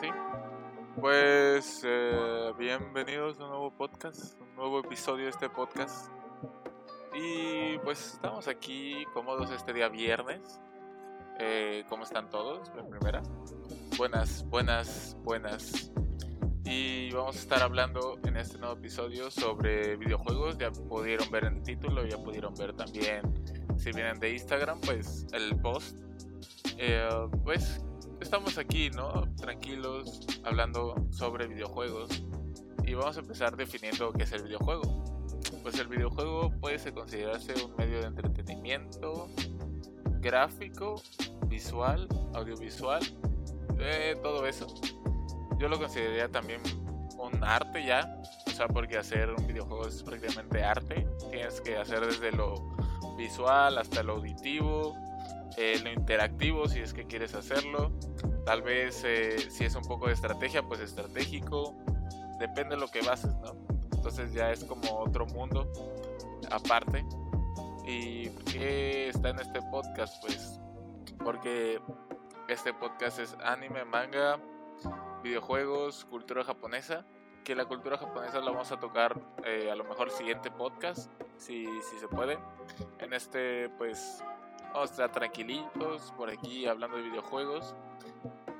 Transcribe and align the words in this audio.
sí. 0.00 0.08
Pues 1.00 1.82
eh, 1.84 2.52
bienvenidos 2.58 3.38
a 3.38 3.44
un 3.44 3.50
nuevo 3.50 3.70
podcast, 3.70 4.40
un 4.40 4.54
nuevo 4.56 4.80
episodio 4.80 5.24
de 5.24 5.30
este 5.30 5.48
podcast. 5.48 6.10
Y 7.14 7.78
pues 7.78 8.14
estamos 8.14 8.48
aquí 8.48 9.04
cómodos 9.12 9.50
este 9.50 9.72
día 9.72 9.88
viernes. 9.88 10.60
Eh, 11.38 11.84
¿Cómo 11.88 12.04
están 12.04 12.28
todos? 12.28 12.70
Primera. 12.70 13.22
Buenas, 13.96 14.44
buenas, 14.48 15.16
buenas. 15.22 15.92
Y 16.64 17.12
vamos 17.12 17.36
a 17.36 17.38
estar 17.38 17.62
hablando 17.62 18.18
en 18.24 18.36
este 18.36 18.58
nuevo 18.58 18.74
episodio 18.74 19.30
sobre 19.30 19.96
videojuegos. 19.96 20.58
Ya 20.58 20.72
pudieron 20.72 21.30
ver 21.30 21.44
en 21.44 21.58
el 21.58 21.62
título, 21.62 22.04
ya 22.04 22.16
pudieron 22.18 22.54
ver 22.54 22.74
también, 22.74 23.22
si 23.76 23.92
vienen 23.92 24.18
de 24.18 24.32
Instagram, 24.32 24.80
pues 24.80 25.26
el 25.32 25.56
post. 25.60 25.98
Eh, 26.78 27.08
pues 27.44 27.80
estamos 28.24 28.56
aquí, 28.56 28.88
¿no? 28.88 29.22
Tranquilos, 29.36 30.26
hablando 30.44 30.94
sobre 31.10 31.46
videojuegos. 31.46 32.24
Y 32.84 32.94
vamos 32.94 33.16
a 33.18 33.20
empezar 33.20 33.54
definiendo 33.54 34.12
qué 34.12 34.24
es 34.24 34.32
el 34.32 34.42
videojuego. 34.42 35.04
Pues 35.62 35.78
el 35.78 35.88
videojuego 35.88 36.50
puede 36.58 36.92
considerarse 36.92 37.52
un 37.62 37.76
medio 37.76 38.00
de 38.00 38.06
entretenimiento 38.06 39.28
gráfico, 40.20 41.02
visual, 41.48 42.08
audiovisual, 42.34 43.02
eh, 43.78 44.16
todo 44.22 44.46
eso. 44.46 44.66
Yo 45.58 45.68
lo 45.68 45.78
consideraría 45.78 46.28
también 46.30 46.62
un 47.18 47.44
arte 47.44 47.84
ya, 47.84 48.22
o 48.46 48.50
sea, 48.50 48.68
porque 48.68 48.96
hacer 48.96 49.30
un 49.30 49.46
videojuego 49.46 49.86
es 49.86 50.02
prácticamente 50.02 50.64
arte. 50.64 51.06
Tienes 51.30 51.60
que 51.60 51.76
hacer 51.76 52.00
desde 52.06 52.32
lo 52.32 52.54
visual 53.18 53.76
hasta 53.76 54.02
lo 54.02 54.14
auditivo, 54.14 54.96
eh, 55.56 55.78
lo 55.82 55.90
interactivo 55.90 56.68
si 56.68 56.80
es 56.80 56.92
que 56.92 57.06
quieres 57.06 57.34
hacerlo. 57.34 57.92
Tal 58.44 58.62
vez 58.62 59.02
eh, 59.04 59.38
si 59.50 59.64
es 59.64 59.74
un 59.74 59.84
poco 59.84 60.06
de 60.06 60.14
estrategia, 60.14 60.62
pues 60.62 60.80
estratégico. 60.80 61.74
Depende 62.38 62.74
de 62.74 62.80
lo 62.80 62.88
que 62.88 63.00
bases, 63.02 63.34
¿no? 63.36 63.54
Entonces 63.94 64.32
ya 64.32 64.50
es 64.50 64.64
como 64.64 64.98
otro 64.98 65.26
mundo 65.26 65.70
aparte. 66.50 67.04
¿Y 67.86 68.28
qué 68.50 69.08
está 69.08 69.30
en 69.30 69.40
este 69.40 69.60
podcast? 69.70 70.20
Pues 70.22 70.60
porque 71.22 71.80
este 72.48 72.74
podcast 72.74 73.18
es 73.18 73.36
anime, 73.44 73.84
manga, 73.84 74.38
videojuegos, 75.22 76.04
cultura 76.04 76.44
japonesa. 76.44 77.04
Que 77.44 77.54
la 77.54 77.66
cultura 77.66 77.98
japonesa 77.98 78.40
la 78.40 78.50
vamos 78.50 78.72
a 78.72 78.80
tocar 78.80 79.20
eh, 79.44 79.70
a 79.70 79.74
lo 79.74 79.84
mejor 79.84 80.10
siguiente 80.10 80.50
podcast, 80.50 81.10
si, 81.36 81.66
si 81.82 81.98
se 81.98 82.08
puede. 82.08 82.38
En 83.00 83.12
este, 83.12 83.68
pues, 83.76 84.24
vamos 84.74 84.90
a 84.90 84.92
estar 84.92 85.12
tranquilitos 85.12 86.12
por 86.16 86.28
aquí 86.28 86.66
hablando 86.66 86.96
de 86.96 87.04
videojuegos. 87.04 87.76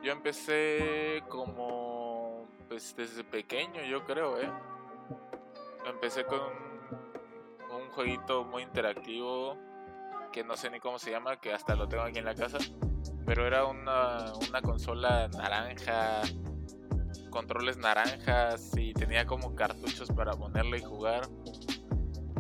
Yo 0.03 0.12
empecé 0.12 1.25
como, 1.29 2.47
pues, 2.69 2.95
desde 2.97 3.25
pequeño, 3.25 3.83
yo 3.83 4.05
creo, 4.05 4.41
¿eh? 4.41 4.48
Empecé 5.87 6.25
con 6.25 6.41
un 6.41 7.91
jueguito 7.91 8.45
muy 8.45 8.62
interactivo 8.62 9.59
que 10.33 10.45
no 10.45 10.57
sé 10.57 10.70
ni 10.70 10.79
cómo 10.79 10.98
se 10.98 11.11
llama, 11.11 11.41
que 11.41 11.53
hasta 11.53 11.75
lo 11.75 11.89
tengo 11.89 12.05
aquí 12.05 12.19
en 12.19 12.27
la 12.27 12.35
casa. 12.35 12.59
Pero 13.27 13.47
era 13.47 13.65
una, 13.65 14.33
una 14.48 14.62
consola 14.62 15.29
naranja 15.29 16.23
controles 17.31 17.77
naranjas 17.77 18.70
y 18.77 18.92
tenía 18.92 19.27
como 19.27 19.57
cartuchos 19.57 20.09
para 20.11 20.33
ponerle 20.35 20.79
y 20.79 20.83
jugar. 20.83 21.29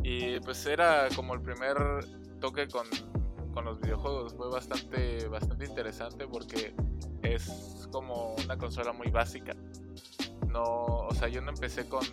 Y 0.04 0.38
pues 0.40 0.64
era 0.66 1.08
como 1.16 1.34
el 1.34 1.40
primer 1.40 1.76
toque 2.40 2.68
con, 2.68 2.86
con 3.54 3.64
los 3.64 3.80
videojuegos. 3.80 4.34
Fue 4.34 4.50
bastante, 4.50 5.26
bastante 5.28 5.64
interesante 5.64 6.26
porque 6.26 6.74
es 7.22 7.88
como 7.90 8.34
una 8.44 8.58
consola 8.58 8.92
muy 8.92 9.10
básica. 9.10 9.54
No, 10.48 10.62
o 10.62 11.14
sea, 11.14 11.28
yo 11.28 11.40
no 11.40 11.50
empecé 11.50 11.88
con, 11.88 12.04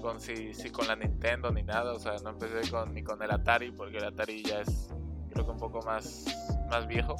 con 0.00 0.20
si, 0.20 0.54
si 0.54 0.70
con 0.70 0.86
la 0.86 0.94
Nintendo 0.94 1.50
ni 1.50 1.62
nada, 1.62 1.92
o 1.92 1.98
sea, 1.98 2.16
no 2.22 2.30
empecé 2.30 2.70
con, 2.70 2.94
ni 2.94 3.02
con 3.02 3.22
el 3.22 3.30
Atari 3.30 3.72
porque 3.72 3.98
el 3.98 4.04
Atari 4.04 4.44
ya 4.44 4.60
es 4.60 4.88
creo 5.30 5.46
que 5.46 5.52
un 5.52 5.58
poco 5.58 5.80
más, 5.82 6.26
más 6.70 6.86
viejo. 6.86 7.16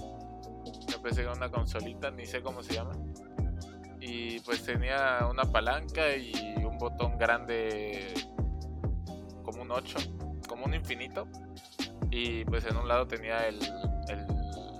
empecé 0.94 1.24
con 1.24 1.36
una 1.38 1.50
consolita, 1.50 2.10
ni 2.10 2.26
sé 2.26 2.42
cómo 2.42 2.62
se 2.62 2.74
llama 2.74 2.92
y 4.04 4.40
pues 4.40 4.64
tenía 4.64 5.28
una 5.30 5.44
palanca 5.44 6.16
y 6.16 6.32
un 6.64 6.76
botón 6.76 7.16
grande 7.16 8.12
como 9.44 9.62
un 9.62 9.70
8, 9.70 9.96
como 10.48 10.64
un 10.64 10.74
infinito. 10.74 11.28
Y 12.12 12.44
pues 12.44 12.66
en 12.66 12.76
un 12.76 12.86
lado 12.86 13.08
tenía 13.08 13.48
el, 13.48 13.58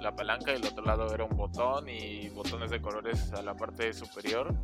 la 0.01 0.15
palanca 0.15 0.53
y 0.53 0.57
el 0.57 0.67
otro 0.67 0.85
lado 0.85 1.13
era 1.15 1.25
un 1.25 1.35
botón 1.35 1.89
y 1.89 2.29
botones 2.29 2.71
de 2.71 2.83
colores 2.83 3.33
a 3.33 3.41
la 3.41 3.55
parte 3.55 3.95
superior. 3.95 4.55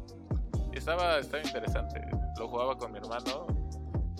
Estaba, 0.72 1.18
estaba 1.18 1.42
interesante. 1.42 2.02
Lo 2.38 2.46
jugaba 2.46 2.76
con 2.76 2.92
mi 2.92 2.98
hermano 2.98 3.46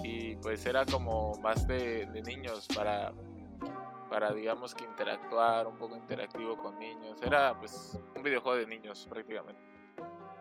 y 0.03 0.35
pues 0.37 0.65
era 0.65 0.87
como 0.87 1.35
más 1.43 1.67
de, 1.67 2.07
de 2.07 2.23
niños 2.23 2.67
para, 2.75 3.13
para 4.09 4.33
digamos 4.33 4.75
que 4.75 4.85
interactuar, 4.85 5.67
un 5.67 5.77
poco 5.77 5.95
interactivo 5.95 6.57
con 6.57 6.79
niños. 6.79 7.21
Era 7.21 7.55
pues 7.59 8.01
un 8.17 8.23
videojuego 8.23 8.57
de 8.57 8.67
niños 8.67 9.07
prácticamente 9.11 9.61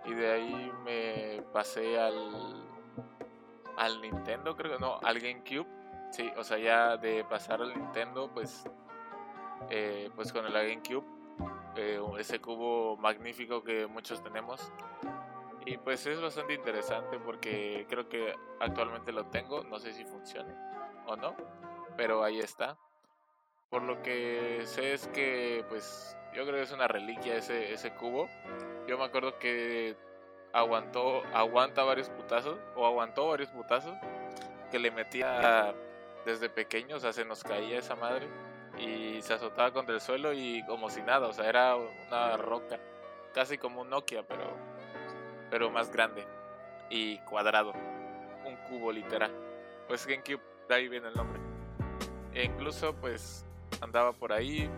y 0.05 0.13
de 0.13 0.31
ahí 0.31 0.71
me 0.85 1.43
pasé 1.51 1.99
al 1.99 2.65
al 3.77 4.01
Nintendo, 4.01 4.55
creo 4.55 4.73
que 4.73 4.79
no, 4.79 4.97
al 5.03 5.19
GameCube. 5.19 5.76
Sí, 6.11 6.31
o 6.37 6.43
sea, 6.43 6.57
ya 6.57 6.97
de 6.97 7.23
pasar 7.25 7.61
al 7.61 7.73
Nintendo, 7.77 8.29
pues 8.33 8.69
eh, 9.69 10.09
pues 10.15 10.31
con 10.31 10.45
el 10.45 10.53
GameCube, 10.53 11.05
eh, 11.75 12.01
ese 12.17 12.39
cubo 12.39 12.97
magnífico 12.97 13.63
que 13.63 13.87
muchos 13.87 14.23
tenemos. 14.23 14.71
Y 15.65 15.77
pues 15.77 16.05
es 16.05 16.21
bastante 16.21 16.53
interesante 16.53 17.19
porque 17.19 17.85
creo 17.89 18.07
que 18.07 18.33
actualmente 18.59 19.11
lo 19.11 19.25
tengo, 19.25 19.63
no 19.63 19.79
sé 19.79 19.91
si 19.93 20.05
funcione 20.05 20.53
o 21.07 21.15
no, 21.15 21.35
pero 21.97 22.23
ahí 22.23 22.39
está. 22.39 22.77
Por 23.69 23.83
lo 23.83 24.01
que 24.01 24.61
sé 24.63 24.93
es 24.93 25.07
que 25.09 25.65
pues 25.67 26.15
yo 26.33 26.43
creo 26.43 26.55
que 26.55 26.61
es 26.61 26.71
una 26.71 26.87
reliquia 26.87 27.35
ese, 27.35 27.73
ese 27.73 27.93
cubo 27.95 28.29
yo 28.87 28.97
me 28.97 29.03
acuerdo 29.03 29.37
que 29.37 29.97
aguantó, 30.53 31.21
aguanta 31.33 31.83
varios 31.83 32.09
putazos, 32.09 32.57
o 32.75 32.85
aguantó 32.85 33.27
varios 33.27 33.49
putazos, 33.49 33.93
que 34.71 34.79
le 34.79 34.91
metía 34.91 35.75
desde 36.27 36.49
pequeño, 36.49 36.97
o 36.97 36.99
sea, 36.99 37.13
se 37.13 37.23
nos 37.23 37.41
caía 37.41 37.79
esa 37.79 37.95
madre 37.95 38.27
y 38.77 39.21
se 39.21 39.33
azotaba 39.33 39.71
contra 39.71 39.95
el 39.95 40.01
suelo 40.01 40.33
y 40.33 40.61
como 40.67 40.89
si 40.89 41.01
nada, 41.01 41.27
o 41.27 41.33
sea, 41.33 41.47
era 41.47 41.77
una 41.77 42.35
roca, 42.35 42.77
casi 43.33 43.57
como 43.57 43.81
un 43.81 43.89
Nokia, 43.89 44.23
pero, 44.27 44.43
pero 45.49 45.71
más 45.71 45.89
grande 45.89 46.27
y 46.89 47.17
cuadrado, 47.19 47.71
un 48.45 48.57
cubo 48.67 48.91
literal. 48.91 49.31
Pues 49.87 50.05
GameCube, 50.05 50.41
de 50.67 50.75
ahí 50.75 50.89
viene 50.89 51.07
el 51.07 51.13
nombre. 51.13 51.39
E 52.33 52.43
incluso 52.43 52.93
pues 52.93 53.45
andaba 53.79 54.11
por 54.11 54.33
ahí, 54.33 54.69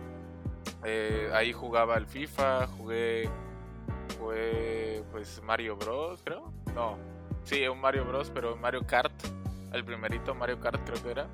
eh, 0.84 1.30
ahí 1.34 1.52
jugaba 1.52 1.96
al 1.96 2.06
FIFA, 2.06 2.68
jugué 2.68 3.28
fue 4.20 5.02
pues 5.10 5.42
Mario 5.42 5.76
Bros, 5.76 6.20
creo. 6.22 6.52
No, 6.76 6.96
sí, 7.42 7.66
un 7.66 7.80
Mario 7.80 8.04
Bros, 8.04 8.30
pero 8.32 8.56
Mario 8.56 8.86
Kart, 8.86 9.12
el 9.72 9.84
primerito 9.84 10.34
Mario 10.34 10.60
Kart 10.60 10.80
creo 10.84 11.02
que 11.02 11.10
era. 11.10 11.28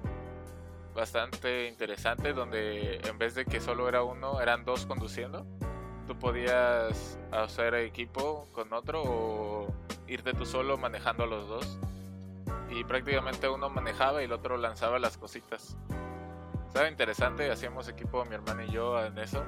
Bastante 0.95 1.69
interesante, 1.69 2.33
donde 2.33 2.97
en 2.97 3.19
vez 3.19 3.35
de 3.35 3.45
que 3.45 3.61
solo 3.61 3.89
era 3.89 4.03
uno, 4.03 4.41
eran 4.41 4.65
dos 4.65 4.87
conduciendo. 4.87 5.47
Tú 6.07 6.19
podías 6.19 7.19
hacer 7.33 7.75
equipo 7.75 8.49
con 8.53 8.73
otro 8.73 9.03
o 9.05 9.75
irte 10.07 10.33
tú 10.33 10.47
solo 10.47 10.79
manejando 10.79 11.25
a 11.25 11.27
los 11.27 11.49
dos. 11.49 11.79
Y 12.71 12.85
prácticamente 12.85 13.49
uno 13.49 13.69
manejaba 13.69 14.23
y 14.23 14.25
el 14.25 14.33
otro 14.33 14.57
lanzaba 14.57 14.99
las 14.99 15.19
cositas. 15.19 15.77
Estaba 16.67 16.89
interesante, 16.89 17.51
hacíamos 17.51 17.89
equipo 17.89 18.25
mi 18.25 18.35
hermana 18.35 18.65
y 18.65 18.71
yo 18.71 19.03
en 19.05 19.19
eso. 19.19 19.43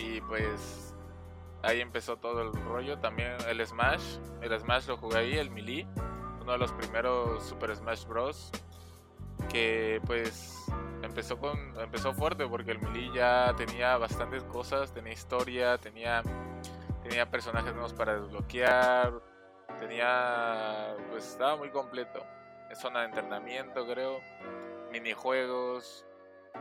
Y 0.00 0.20
pues 0.22 0.94
ahí 1.62 1.80
empezó 1.80 2.16
todo 2.16 2.42
el 2.42 2.52
rollo. 2.64 2.98
También 2.98 3.36
el 3.48 3.64
Smash, 3.66 4.18
el 4.40 4.58
Smash 4.58 4.86
lo 4.88 4.96
jugué 4.96 5.18
ahí, 5.18 5.38
el 5.38 5.50
Melee, 5.50 5.86
uno 6.44 6.52
de 6.52 6.58
los 6.58 6.72
primeros 6.72 7.42
Super 7.44 7.74
Smash 7.74 8.06
Bros. 8.06 8.52
Que 9.50 10.00
pues 10.06 10.64
empezó 11.02 11.38
con 11.38 11.58
empezó 11.80 12.14
fuerte 12.14 12.46
porque 12.46 12.70
el 12.70 12.80
Melee 12.80 13.10
ya 13.12 13.52
tenía 13.56 13.96
bastantes 13.98 14.44
cosas, 14.44 14.92
tenía 14.92 15.12
historia, 15.12 15.76
tenía 15.78 16.22
tenía 17.02 17.28
personajes 17.30 17.72
nuevos 17.74 17.92
para 17.92 18.18
desbloquear, 18.20 19.12
tenía 19.80 20.94
pues 21.10 21.26
estaba 21.26 21.56
muy 21.56 21.70
completo. 21.70 22.24
Zona 22.74 23.00
de 23.00 23.06
entrenamiento, 23.06 23.86
creo, 23.86 24.20
minijuegos, 24.90 26.04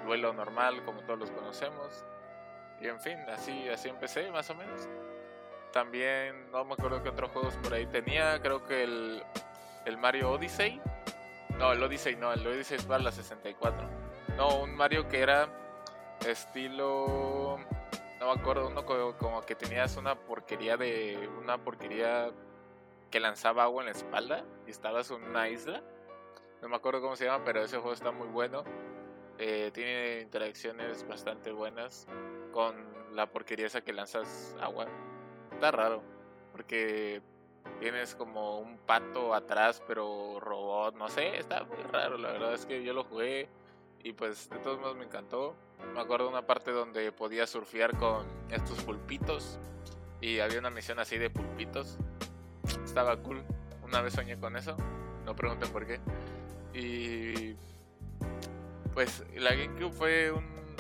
duelo 0.06 0.34
normal 0.34 0.84
como 0.86 1.02
todos 1.02 1.18
los 1.18 1.32
conocemos 1.32 2.06
y 2.84 2.88
en 2.88 3.00
fin, 3.00 3.18
así, 3.30 3.70
así 3.70 3.88
empecé 3.88 4.30
más 4.30 4.50
o 4.50 4.56
menos. 4.56 4.90
También 5.72 6.52
no 6.52 6.66
me 6.66 6.74
acuerdo 6.74 7.02
qué 7.02 7.10
otros 7.10 7.32
juegos 7.32 7.56
por 7.64 7.74
ahí 7.74 7.86
tenía. 7.86 8.42
Creo 8.42 8.66
que 8.66 8.84
el, 8.84 9.24
el 9.86 9.98
Mario 9.98 10.32
Odyssey. 10.32 10.82
No, 11.58 11.72
el 11.72 11.84
Odyssey 11.84 12.16
no, 12.16 12.34
el 12.34 12.46
Odyssey 12.46 12.78
es 12.78 12.86
para 12.86 13.04
la 13.04 13.12
64. 13.12 13.88
No, 14.38 14.62
un 14.62 14.76
Mario 14.76 15.08
que 15.08 15.20
era 15.20 15.50
estilo. 16.26 17.60
no 18.20 18.26
me 18.26 18.40
acuerdo, 18.40 18.68
uno 18.68 18.86
como, 18.86 19.42
que 19.42 19.56
tenías 19.56 19.98
una 19.98 20.16
porquería 20.16 20.78
de, 20.78 21.30
una 21.40 21.58
porquería 21.58 22.32
que 23.12 23.20
lanzaba 23.20 23.64
agua 23.64 23.84
en 23.84 23.88
la 23.88 23.92
espalda 23.92 24.44
y 24.66 24.72
estabas 24.72 25.12
en 25.12 25.24
una 25.24 25.50
isla. 25.50 25.84
No 26.62 26.70
me 26.70 26.76
acuerdo 26.76 27.02
cómo 27.02 27.16
se 27.16 27.26
llama, 27.26 27.44
pero 27.44 27.64
ese 27.64 27.78
juego 27.78 27.94
está 27.94 28.12
muy 28.12 28.28
bueno. 28.28 28.64
Eh, 29.38 29.72
tiene 29.74 30.22
interacciones 30.22 31.08
bastante 31.08 31.52
buenas 31.52 32.08
con 32.52 32.76
la 33.16 33.28
porquería 33.28 33.68
esa 33.68 33.82
que 33.82 33.94
lanzas 33.94 34.56
agua. 34.60 34.88
Está 35.52 35.72
raro, 35.72 36.02
porque 36.52 37.22
tienes 37.80 38.16
como 38.16 38.60
un 38.60 38.78
pato 38.78 39.34
atrás, 39.34 39.82
pero 39.88 40.40
robot, 40.40 40.96
no 40.96 41.10
sé, 41.10 41.38
está 41.38 41.64
muy 41.64 41.78
raro. 41.92 42.18
La 42.18 42.32
verdad 42.32 42.54
es 42.54 42.66
que 42.66 42.84
yo 42.84 42.94
lo 42.94 43.04
jugué 43.04 43.50
y 44.04 44.14
pues 44.14 44.50
de 44.50 44.58
todos 44.60 44.80
modos 44.80 44.96
me 44.96 45.06
encantó. 45.06 45.56
Me 45.94 46.00
acuerdo 46.00 46.30
una 46.30 46.46
parte 46.46 46.72
donde 46.72 47.12
podía 47.12 47.46
surfear 47.46 47.98
con 47.98 48.26
estos 48.50 48.82
pulpitos 48.84 49.60
y 50.22 50.40
había 50.40 50.60
una 50.60 50.70
misión 50.70 51.00
así 51.00 51.18
de 51.18 51.30
pulpitos. 51.30 51.98
Estaba 52.86 53.18
cool. 53.18 53.44
Una 53.84 54.02
vez 54.02 54.14
soñé 54.14 54.40
con 54.40 54.56
eso, 54.56 54.78
no 55.26 55.36
pregunten 55.36 55.70
por 55.72 55.86
qué. 55.86 56.00
Y 56.74 57.56
pues 58.94 59.24
la 59.36 59.54
GameCube 59.54 59.92
fue 59.92 60.34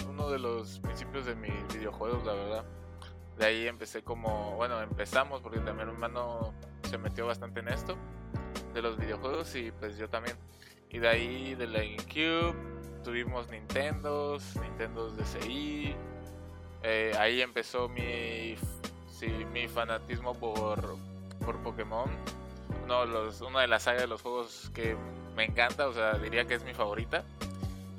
uno 0.09 0.29
de 0.29 0.39
los 0.39 0.79
principios 0.79 1.25
de 1.25 1.35
mis 1.35 1.67
videojuegos, 1.73 2.25
la 2.25 2.33
verdad. 2.33 2.65
De 3.37 3.45
ahí 3.45 3.67
empecé 3.67 4.03
como, 4.03 4.55
bueno, 4.55 4.81
empezamos 4.81 5.41
porque 5.41 5.59
también 5.59 5.87
mi 5.87 5.93
hermano 5.93 6.53
se 6.93 6.99
metió 6.99 7.25
bastante 7.25 7.61
en 7.61 7.69
esto 7.69 7.97
de 8.71 8.83
los 8.83 8.99
videojuegos 8.99 9.55
y 9.55 9.71
pues 9.71 9.97
yo 9.97 10.07
también. 10.09 10.37
Y 10.91 10.99
de 10.99 11.09
ahí 11.09 11.55
de 11.55 11.65
la 11.65 11.79
GameCube 11.79 12.53
tuvimos 13.03 13.49
Nintendos, 13.49 14.55
Nintendos 14.57 15.17
DSi. 15.17 15.95
Eh, 16.83 17.13
ahí 17.17 17.41
empezó 17.41 17.89
mi, 17.89 18.55
sí, 19.11 19.27
mi 19.51 19.67
fanatismo 19.67 20.35
por, 20.35 20.97
por 21.43 21.57
Pokémon. 21.63 22.11
Uno 22.83 23.05
los, 23.07 23.41
una 23.41 23.61
de 23.61 23.67
las 23.67 23.81
sagas 23.81 24.01
de 24.01 24.07
los 24.07 24.21
juegos 24.21 24.69
que 24.75 24.95
me 25.35 25.45
encanta, 25.45 25.87
o 25.87 25.93
sea, 25.93 26.19
diría 26.19 26.45
que 26.45 26.53
es 26.53 26.63
mi 26.63 26.75
favorita. 26.75 27.23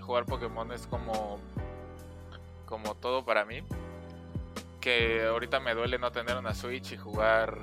Jugar 0.03 0.25
Pokémon 0.25 0.71
es 0.71 0.87
como, 0.87 1.41
como 2.65 2.95
todo 2.95 3.25
para 3.25 3.45
mí. 3.45 3.65
Que 4.81 5.25
ahorita 5.27 5.59
me 5.59 5.75
duele 5.75 5.99
no 5.99 6.13
tener 6.13 6.37
una 6.37 6.55
Switch 6.55 6.93
y 6.93 6.97
jugar 6.97 7.59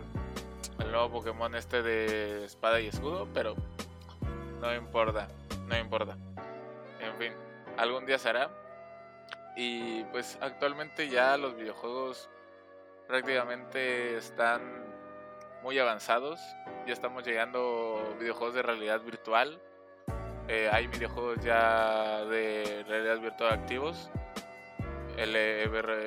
nuevo 0.91 1.09
Pokémon 1.09 1.55
este 1.55 1.81
de 1.81 2.45
espada 2.45 2.79
y 2.81 2.87
escudo, 2.87 3.27
pero 3.33 3.55
no 4.59 4.75
importa, 4.75 5.27
no 5.67 5.77
importa. 5.77 6.17
En 6.99 7.15
fin, 7.17 7.33
algún 7.77 8.05
día 8.05 8.17
será. 8.17 8.49
Y 9.55 10.03
pues 10.05 10.37
actualmente 10.41 11.09
ya 11.09 11.37
los 11.37 11.55
videojuegos 11.55 12.29
prácticamente 13.07 14.17
están 14.17 14.61
muy 15.63 15.77
avanzados. 15.79 16.39
Ya 16.85 16.93
estamos 16.93 17.25
llegando 17.25 18.15
videojuegos 18.19 18.55
de 18.55 18.61
realidad 18.61 19.01
virtual. 19.01 19.59
Eh, 20.47 20.69
hay 20.71 20.87
videojuegos 20.87 21.39
ya 21.43 22.25
de 22.25 22.83
realidad 22.87 23.19
virtual 23.19 23.53
activos. 23.53 24.09
El 25.17 25.31
VR, 25.69 26.05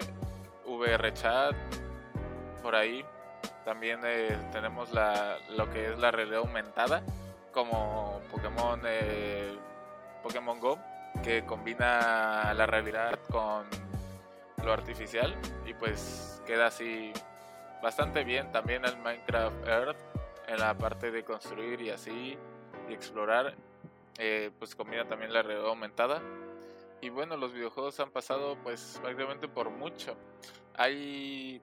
VR 0.67 1.13
Chat, 1.13 1.55
por 2.63 2.75
ahí. 2.75 3.05
También 3.65 4.01
eh, 4.05 4.37
tenemos 4.53 4.93
la, 4.93 5.39
lo 5.57 5.71
que 5.71 5.93
es 5.93 5.99
la 5.99 6.11
realidad 6.11 6.41
aumentada, 6.41 7.03
como 7.53 8.21
Pokémon, 8.31 8.81
eh, 8.85 9.57
Pokémon 10.23 10.61
Go, 10.61 10.79
que 11.23 11.45
combina 11.47 12.53
la 12.55 12.67
realidad 12.67 13.19
con 13.31 13.67
lo 14.63 14.73
artificial 14.73 15.35
y 15.65 15.75
pues 15.75 16.43
queda 16.47 16.67
así 16.67 17.13
bastante 17.83 18.25
bien. 18.25 18.51
También 18.53 18.85
el 18.85 18.97
Minecraft 18.99 19.67
Earth, 19.67 19.97
en 20.47 20.59
la 20.59 20.77
parte 20.77 21.11
de 21.11 21.25
construir 21.25 21.81
y 21.81 21.91
así, 21.91 22.37
y 22.89 22.93
explorar, 22.93 23.55
eh, 24.19 24.51
pues 24.59 24.75
combina 24.75 25.07
también 25.07 25.33
la 25.33 25.43
realidad 25.43 25.69
aumentada. 25.69 26.21
Y 27.01 27.11
bueno, 27.11 27.37
los 27.37 27.53
videojuegos 27.53 27.99
han 28.01 28.11
pasado 28.11 28.57
pues 28.63 28.99
prácticamente 29.01 29.49
por 29.49 29.71
mucho. 29.71 30.17
Hay 30.77 31.63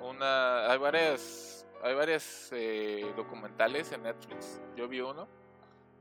una, 0.00 0.70
hay 0.70 0.78
varias, 0.78 1.66
hay 1.82 1.94
varias 1.94 2.50
eh, 2.52 3.12
documentales 3.16 3.92
en 3.92 4.02
Netflix. 4.02 4.60
Yo 4.76 4.88
vi 4.88 5.00
uno 5.00 5.28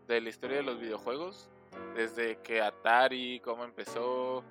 de 0.07 0.21
la 0.21 0.29
historia 0.29 0.57
de 0.57 0.63
los 0.63 0.79
videojuegos, 0.79 1.49
desde 1.95 2.37
que 2.41 2.61
Atari, 2.61 3.39
cómo 3.41 3.63
empezó, 3.63 4.43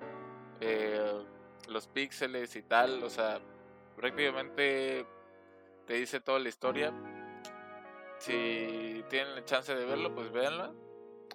eh, 0.61 1.23
los 1.67 1.87
píxeles 1.87 2.55
y 2.55 2.63
tal, 2.63 3.03
o 3.03 3.09
sea, 3.09 3.39
prácticamente 3.95 5.05
te 5.85 5.93
dice 5.95 6.19
toda 6.19 6.39
la 6.39 6.49
historia. 6.49 6.93
Si 8.19 9.03
tienen 9.09 9.35
la 9.35 9.45
chance 9.45 9.73
de 9.73 9.85
verlo, 9.85 10.13
pues 10.13 10.31
véanlo. 10.31 10.73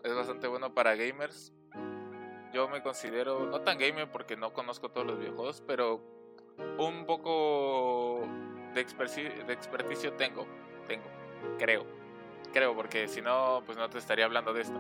Es 0.03 0.15
bastante 0.15 0.47
bueno 0.47 0.75
para 0.75 0.95
gamers. 0.95 1.53
Yo 2.53 2.69
me 2.69 2.83
considero 2.83 3.47
no 3.47 3.63
tan 3.63 3.79
gamer 3.79 4.11
porque 4.11 4.37
no 4.37 4.53
conozco 4.53 4.91
todos 4.91 5.07
los 5.07 5.19
videojuegos, 5.19 5.63
pero 5.67 6.01
un 6.79 7.07
poco 7.07 8.27
de, 8.75 8.81
experticio, 8.81 9.45
de 9.47 9.53
experticio 9.53 10.13
tengo, 10.15 10.47
tengo, 10.87 11.05
creo, 11.59 11.87
creo, 12.53 12.75
porque 12.75 13.09
si 13.09 13.21
no, 13.21 13.63
pues 13.67 13.79
no 13.79 13.89
te 13.89 13.99
estaría 13.99 14.25
hablando 14.25 14.53
de 14.53 14.63
esto. 14.63 14.79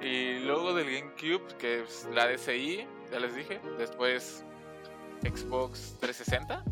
Y 0.00 0.38
luego 0.40 0.72
del 0.72 0.90
GameCube, 0.90 1.56
que 1.58 1.82
es 1.82 2.08
la 2.12 2.26
DSi, 2.26 2.86
ya 3.12 3.20
les 3.20 3.34
dije, 3.34 3.60
después 3.78 4.44
Xbox 5.22 5.96
360. 6.00 6.64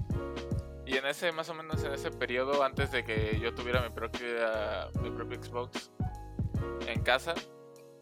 Y 0.86 0.96
en 0.96 1.04
ese, 1.04 1.32
más 1.32 1.50
o 1.50 1.54
menos 1.54 1.84
en 1.84 1.92
ese 1.92 2.10
periodo, 2.10 2.62
antes 2.64 2.90
de 2.90 3.04
que 3.04 3.38
yo 3.38 3.54
tuviera 3.54 3.82
mi 3.82 3.90
propia, 3.90 4.88
mi 5.02 5.10
propio 5.10 5.42
Xbox 5.42 5.90
en 6.86 7.02
casa, 7.02 7.34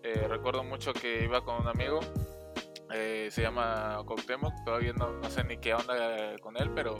eh, 0.04 0.26
recuerdo 0.28 0.62
mucho 0.62 0.92
que 0.92 1.24
iba 1.24 1.44
con 1.44 1.62
un 1.62 1.66
amigo 1.66 1.98
eh, 2.92 3.28
se 3.30 3.42
llama 3.42 3.98
Coctemoc, 4.06 4.52
todavía 4.64 4.92
no, 4.92 5.12
no, 5.12 5.30
sé 5.30 5.44
ni 5.44 5.58
qué 5.58 5.74
onda 5.74 6.36
con 6.40 6.56
él, 6.56 6.70
pero 6.74 6.96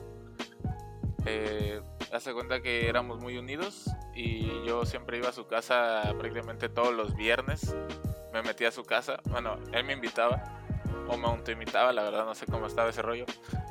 eh, 1.25 1.81
hace 2.13 2.33
cuenta 2.33 2.61
que 2.61 2.89
éramos 2.89 3.21
muy 3.21 3.37
unidos 3.37 3.91
y 4.15 4.65
yo 4.65 4.85
siempre 4.85 5.19
iba 5.19 5.29
a 5.29 5.33
su 5.33 5.47
casa 5.47 6.03
prácticamente 6.19 6.69
todos 6.69 6.95
los 6.95 7.17
viernes, 7.17 7.75
me 8.33 8.43
metía 8.43 8.69
a 8.69 8.73
su 8.73 8.85
casa, 8.85 9.21
bueno, 9.31 9.59
él 9.73 9.85
me 9.85 9.93
invitaba 9.93 10.43
o 11.09 11.17
me 11.17 11.27
autoinvitaba, 11.27 11.93
la 11.93 12.03
verdad 12.03 12.25
no 12.25 12.35
sé 12.35 12.47
cómo 12.47 12.67
estaba 12.67 12.91
ese 12.91 13.03
rollo. 13.03 13.25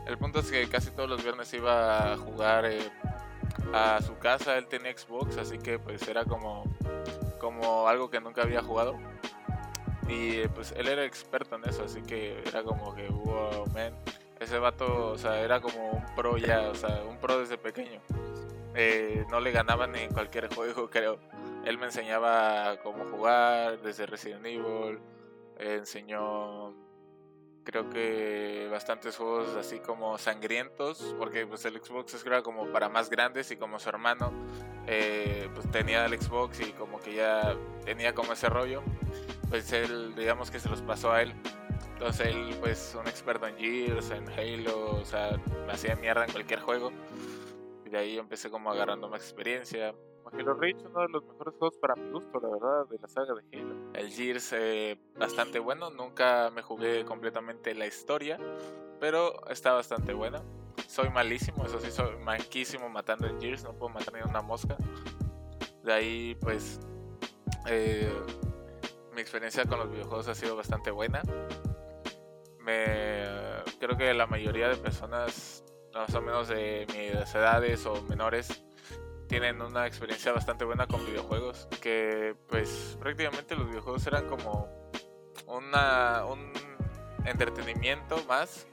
El 0.05 0.17
punto 0.17 0.39
es 0.39 0.51
que 0.51 0.67
casi 0.67 0.91
todos 0.91 1.09
los 1.09 1.23
viernes 1.23 1.53
iba 1.53 2.13
a 2.13 2.17
jugar 2.17 2.65
eh, 2.65 2.91
a 3.73 4.01
su 4.01 4.17
casa, 4.17 4.57
él 4.57 4.67
tenía 4.67 4.95
Xbox, 4.95 5.37
así 5.37 5.57
que 5.57 5.79
pues 5.79 6.07
era 6.07 6.25
como, 6.25 6.63
como 7.39 7.87
algo 7.87 8.09
que 8.09 8.19
nunca 8.19 8.43
había 8.43 8.61
jugado. 8.61 8.97
Y 10.07 10.47
pues 10.49 10.73
él 10.77 10.87
era 10.87 11.03
experto 11.03 11.55
en 11.55 11.67
eso, 11.67 11.83
así 11.83 12.01
que 12.01 12.41
era 12.45 12.63
como 12.63 12.93
que, 12.93 13.07
wow, 13.07 13.65
man, 13.73 13.93
ese 14.39 14.59
vato, 14.59 15.11
o 15.11 15.17
sea, 15.17 15.41
era 15.41 15.59
como 15.59 15.91
un 15.91 16.15
pro 16.15 16.37
ya, 16.37 16.69
o 16.69 16.75
sea, 16.75 17.03
un 17.09 17.17
pro 17.17 17.39
desde 17.39 17.57
pequeño. 17.57 18.01
Eh, 18.75 19.25
no 19.31 19.39
le 19.39 19.51
ganaban 19.51 19.95
en 19.95 20.11
cualquier 20.11 20.53
juego, 20.53 20.89
creo. 20.91 21.19
Él 21.65 21.77
me 21.77 21.85
enseñaba 21.85 22.77
cómo 22.83 23.05
jugar 23.05 23.81
desde 23.81 24.05
Resident 24.05 24.45
Evil, 24.45 24.99
enseñó 25.57 26.75
creo 27.65 27.89
que 27.89 28.69
bastantes 28.71 29.17
juegos 29.17 29.55
así 29.55 29.79
como 29.79 30.17
sangrientos, 30.17 31.15
porque 31.17 31.45
pues 31.47 31.65
el 31.65 31.81
Xbox 31.83 32.23
era 32.25 32.43
como 32.43 32.71
para 32.71 32.87
más 32.87 33.09
grandes 33.09 33.49
y 33.51 33.57
como 33.57 33.79
su 33.79 33.89
hermano 33.89 34.31
eh, 34.87 35.49
pues 35.53 35.69
tenía 35.71 36.05
el 36.05 36.21
Xbox 36.21 36.59
y 36.61 36.71
como 36.73 36.99
que 36.99 37.15
ya 37.15 37.57
tenía 37.83 38.13
como 38.13 38.33
ese 38.33 38.47
rollo, 38.47 38.83
pues 39.49 39.71
él 39.71 40.13
digamos 40.15 40.51
que 40.51 40.59
se 40.59 40.69
los 40.69 40.81
pasó 40.81 41.11
a 41.11 41.21
él. 41.21 41.33
Entonces 41.93 42.27
él 42.27 42.57
pues 42.59 42.95
un 42.99 43.07
experto 43.07 43.47
en 43.47 43.57
Gears, 43.57 44.11
en 44.11 44.27
Halo, 44.29 44.97
o 44.97 45.05
sea, 45.05 45.39
me 45.65 45.73
hacía 45.73 45.95
mierda 45.95 46.25
en 46.25 46.31
cualquier 46.31 46.59
juego. 46.59 46.91
Y 47.85 47.89
de 47.89 47.97
ahí 47.97 48.17
empecé 48.17 48.49
como 48.49 48.71
agarrando 48.71 49.07
más 49.07 49.21
experiencia. 49.21 49.93
Halo 50.33 50.55
Reach, 50.55 50.77
uno 50.83 51.01
de 51.01 51.09
los 51.09 51.23
mejores 51.23 51.53
juegos 51.57 51.77
para 51.77 51.95
mi 51.95 52.09
gusto, 52.09 52.39
la 52.39 52.49
verdad, 52.49 52.89
de 52.89 52.97
la 52.99 53.07
saga 53.07 53.33
de 53.35 53.57
Halo. 53.57 53.75
El 53.93 54.09
Gears, 54.09 54.53
eh, 54.53 54.99
bastante 55.17 55.59
bueno. 55.59 55.89
Nunca 55.91 56.49
me 56.49 56.61
jugué 56.61 57.05
completamente 57.05 57.73
la 57.75 57.85
historia, 57.85 58.37
pero 58.99 59.47
está 59.49 59.73
bastante 59.73 60.13
bueno. 60.13 60.43
Soy 60.87 61.09
malísimo, 61.09 61.65
eso 61.65 61.79
sí, 61.79 61.91
soy 61.91 62.17
manquísimo 62.17 62.89
matando 62.89 63.27
en 63.27 63.39
Gears, 63.39 63.63
no 63.63 63.73
puedo 63.73 63.93
matar 63.93 64.13
ni 64.13 64.21
una 64.21 64.41
mosca. 64.41 64.75
De 65.83 65.93
ahí, 65.93 66.35
pues, 66.41 66.79
eh, 67.67 68.11
mi 69.15 69.21
experiencia 69.21 69.65
con 69.65 69.79
los 69.79 69.89
videojuegos 69.89 70.27
ha 70.27 70.35
sido 70.35 70.55
bastante 70.55 70.91
buena. 70.91 71.21
Me, 72.59 73.23
creo 73.79 73.97
que 73.97 74.13
la 74.13 74.27
mayoría 74.27 74.67
de 74.67 74.75
personas, 74.75 75.63
más 75.93 76.13
o 76.13 76.21
menos 76.21 76.49
de 76.49 76.85
mis 76.89 77.33
edades 77.33 77.85
o 77.85 78.01
menores, 78.03 78.63
tienen 79.27 79.61
una 79.61 79.87
experiencia 79.87 80.33
bastante 80.33 80.65
buena 80.65 80.85
con 80.85 81.05
videojuegos. 81.05 81.67
Que 81.81 82.35
pues 82.47 82.97
prácticamente 82.99 83.55
los 83.55 83.69
videojuegos 83.69 84.05
eran 84.05 84.27
como 84.27 84.69
una, 85.47 86.25
un 86.25 86.51
entretenimiento 87.23 88.21
más 88.25 88.67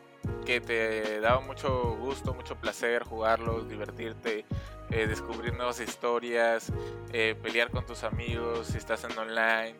que 0.44 0.60
te 0.60 1.20
daba 1.20 1.40
mucho 1.40 1.96
gusto, 1.96 2.34
mucho 2.34 2.56
placer 2.56 3.04
jugarlos, 3.04 3.68
divertirte, 3.68 4.44
eh, 4.90 5.06
descubrir 5.06 5.54
nuevas 5.54 5.80
historias, 5.80 6.72
eh, 7.12 7.36
pelear 7.40 7.70
con 7.70 7.86
tus 7.86 8.02
amigos 8.02 8.68
si 8.68 8.78
estás 8.78 9.04
en 9.04 9.16
online, 9.16 9.76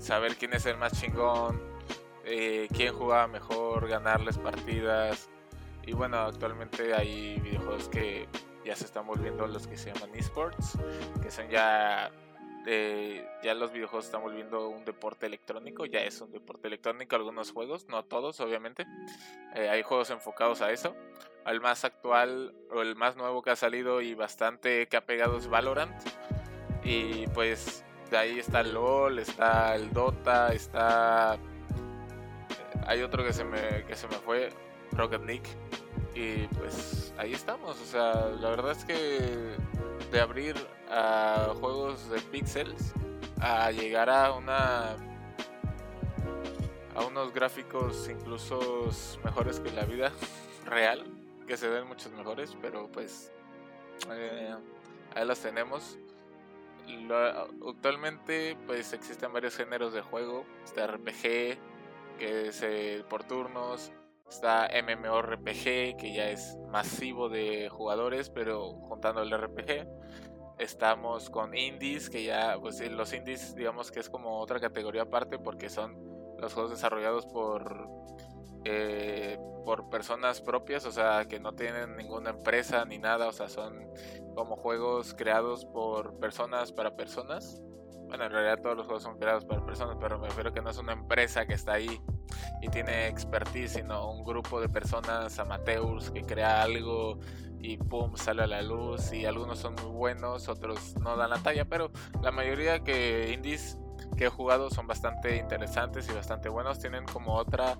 saber 0.00 0.36
quién 0.36 0.52
es 0.54 0.66
el 0.66 0.76
más 0.76 1.00
chingón, 1.00 1.60
eh, 2.24 2.66
quién 2.74 2.92
jugaba 2.92 3.28
mejor, 3.28 3.88
ganarles 3.88 4.38
partidas. 4.38 5.28
Y 5.86 5.92
bueno, 5.92 6.18
actualmente 6.18 6.94
hay 6.94 7.38
videojuegos 7.40 7.88
que 7.88 8.28
ya 8.64 8.74
se 8.74 8.84
están 8.84 9.06
volviendo 9.06 9.46
los 9.46 9.66
que 9.66 9.76
se 9.76 9.92
llaman 9.92 10.14
esports, 10.14 10.78
que 11.22 11.30
son 11.30 11.48
ya 11.48 12.10
ya 13.42 13.54
los 13.54 13.72
videojuegos 13.72 14.06
están 14.06 14.22
volviendo 14.22 14.68
un 14.68 14.84
deporte 14.84 15.26
electrónico, 15.26 15.86
ya 15.86 16.00
es 16.00 16.20
un 16.20 16.30
deporte 16.30 16.68
electrónico 16.68 17.16
algunos 17.16 17.52
juegos, 17.52 17.88
no 17.88 18.04
todos 18.04 18.38
obviamente, 18.40 18.86
eh, 19.54 19.68
hay 19.70 19.82
juegos 19.82 20.10
enfocados 20.10 20.60
a 20.60 20.70
eso. 20.70 20.94
El 21.46 21.60
más 21.60 21.84
actual 21.84 22.54
o 22.70 22.82
el 22.82 22.96
más 22.96 23.16
nuevo 23.16 23.40
que 23.42 23.50
ha 23.50 23.56
salido 23.56 24.02
y 24.02 24.14
bastante 24.14 24.86
que 24.88 24.96
ha 24.98 25.06
pegado 25.06 25.38
es 25.38 25.48
Valorant. 25.48 25.96
Y 26.84 27.26
pues 27.28 27.82
de 28.10 28.16
ahí 28.16 28.38
está 28.38 28.60
el 28.60 28.74
LOL, 28.74 29.18
está 29.18 29.74
el 29.76 29.92
Dota, 29.92 30.52
está... 30.52 31.38
Hay 32.86 33.02
otro 33.02 33.24
que 33.24 33.32
se 33.32 33.44
me, 33.44 33.84
que 33.84 33.94
se 33.94 34.08
me 34.08 34.16
fue, 34.16 34.50
Rocket 34.92 35.24
League. 35.24 35.48
Y 36.14 36.46
pues 36.58 37.14
ahí 37.18 37.32
estamos, 37.32 37.80
o 37.80 37.84
sea, 37.84 38.26
la 38.40 38.50
verdad 38.50 38.72
es 38.72 38.84
que 38.84 39.54
de 40.10 40.20
abrir 40.20 40.56
a 40.90 41.54
juegos 41.60 42.10
de 42.10 42.20
pixels 42.20 42.92
a 43.40 43.70
llegar 43.70 44.10
a 44.10 44.32
una 44.32 44.96
a 46.96 47.04
unos 47.06 47.32
gráficos 47.32 48.08
incluso 48.08 48.90
mejores 49.24 49.60
que 49.60 49.70
la 49.70 49.84
vida 49.84 50.12
real 50.66 51.04
que 51.46 51.56
se 51.56 51.68
ven 51.68 51.86
muchos 51.86 52.10
mejores 52.12 52.56
pero 52.60 52.88
pues 52.88 53.30
eh, 54.10 54.54
ahí 55.14 55.24
los 55.24 55.38
tenemos 55.38 55.96
actualmente 57.66 58.56
pues 58.66 58.92
existen 58.92 59.32
varios 59.32 59.56
géneros 59.56 59.92
de 59.92 60.02
juego. 60.02 60.44
Está 60.64 60.86
RPG 60.86 61.58
que 62.18 62.48
es 62.48 62.62
eh, 62.62 63.04
por 63.08 63.24
turnos. 63.24 63.92
Está 64.28 64.68
MMORPG 64.72 65.96
que 65.96 66.12
ya 66.14 66.30
es 66.30 66.56
masivo 66.68 67.28
de 67.28 67.68
jugadores 67.68 68.30
pero 68.30 68.72
juntando 68.74 69.22
el 69.22 69.30
RPG 69.36 69.88
estamos 70.60 71.30
con 71.30 71.56
indies, 71.56 72.10
que 72.10 72.22
ya, 72.22 72.56
pues 72.60 72.80
los 72.90 73.12
indies 73.14 73.54
digamos 73.54 73.90
que 73.90 74.00
es 74.00 74.10
como 74.10 74.38
otra 74.38 74.60
categoría 74.60 75.02
aparte 75.02 75.38
porque 75.38 75.70
son 75.70 76.09
los 76.40 76.54
juegos 76.54 76.72
desarrollados 76.72 77.26
por, 77.26 77.88
eh, 78.64 79.38
por 79.64 79.90
personas 79.90 80.40
propias, 80.40 80.84
o 80.86 80.92
sea, 80.92 81.26
que 81.26 81.38
no 81.38 81.54
tienen 81.54 81.96
ninguna 81.96 82.30
empresa 82.30 82.84
ni 82.84 82.98
nada, 82.98 83.28
o 83.28 83.32
sea, 83.32 83.48
son 83.48 83.88
como 84.34 84.56
juegos 84.56 85.14
creados 85.14 85.64
por 85.66 86.18
personas 86.18 86.72
para 86.72 86.96
personas. 86.96 87.60
Bueno, 88.08 88.24
en 88.24 88.32
realidad 88.32 88.60
todos 88.60 88.76
los 88.76 88.86
juegos 88.86 89.04
son 89.04 89.18
creados 89.18 89.44
para 89.44 89.64
personas, 89.64 89.96
pero 90.00 90.18
me 90.18 90.28
refiero 90.28 90.52
que 90.52 90.60
no 90.60 90.70
es 90.70 90.78
una 90.78 90.92
empresa 90.92 91.46
que 91.46 91.54
está 91.54 91.74
ahí 91.74 92.00
y 92.60 92.68
tiene 92.68 93.06
expertise, 93.06 93.74
sino 93.74 94.10
un 94.10 94.24
grupo 94.24 94.60
de 94.60 94.68
personas 94.68 95.38
amateurs 95.38 96.10
que 96.10 96.22
crea 96.22 96.62
algo 96.62 97.20
y 97.60 97.76
pum, 97.76 98.16
sale 98.16 98.42
a 98.42 98.46
la 98.46 98.62
luz 98.62 99.12
y 99.12 99.26
algunos 99.26 99.58
son 99.58 99.74
muy 99.74 99.92
buenos, 99.92 100.48
otros 100.48 100.96
no 100.96 101.16
dan 101.16 101.30
la 101.30 101.38
talla, 101.38 101.66
pero 101.66 101.90
la 102.22 102.32
mayoría 102.32 102.80
que 102.80 103.32
indies 103.32 103.78
que 104.16 104.26
he 104.26 104.28
jugado 104.28 104.70
son 104.70 104.86
bastante 104.86 105.36
interesantes 105.36 106.08
y 106.08 106.12
bastante 106.12 106.48
buenos, 106.48 106.78
tienen 106.78 107.04
como 107.06 107.34
otra 107.34 107.78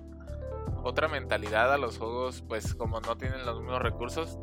otra 0.83 1.07
mentalidad 1.07 1.71
a 1.73 1.77
los 1.77 1.97
juegos, 1.97 2.43
pues 2.47 2.73
como 2.73 2.99
no 3.01 3.17
tienen 3.17 3.45
los 3.45 3.59
mismos 3.61 3.81
recursos, 3.81 4.39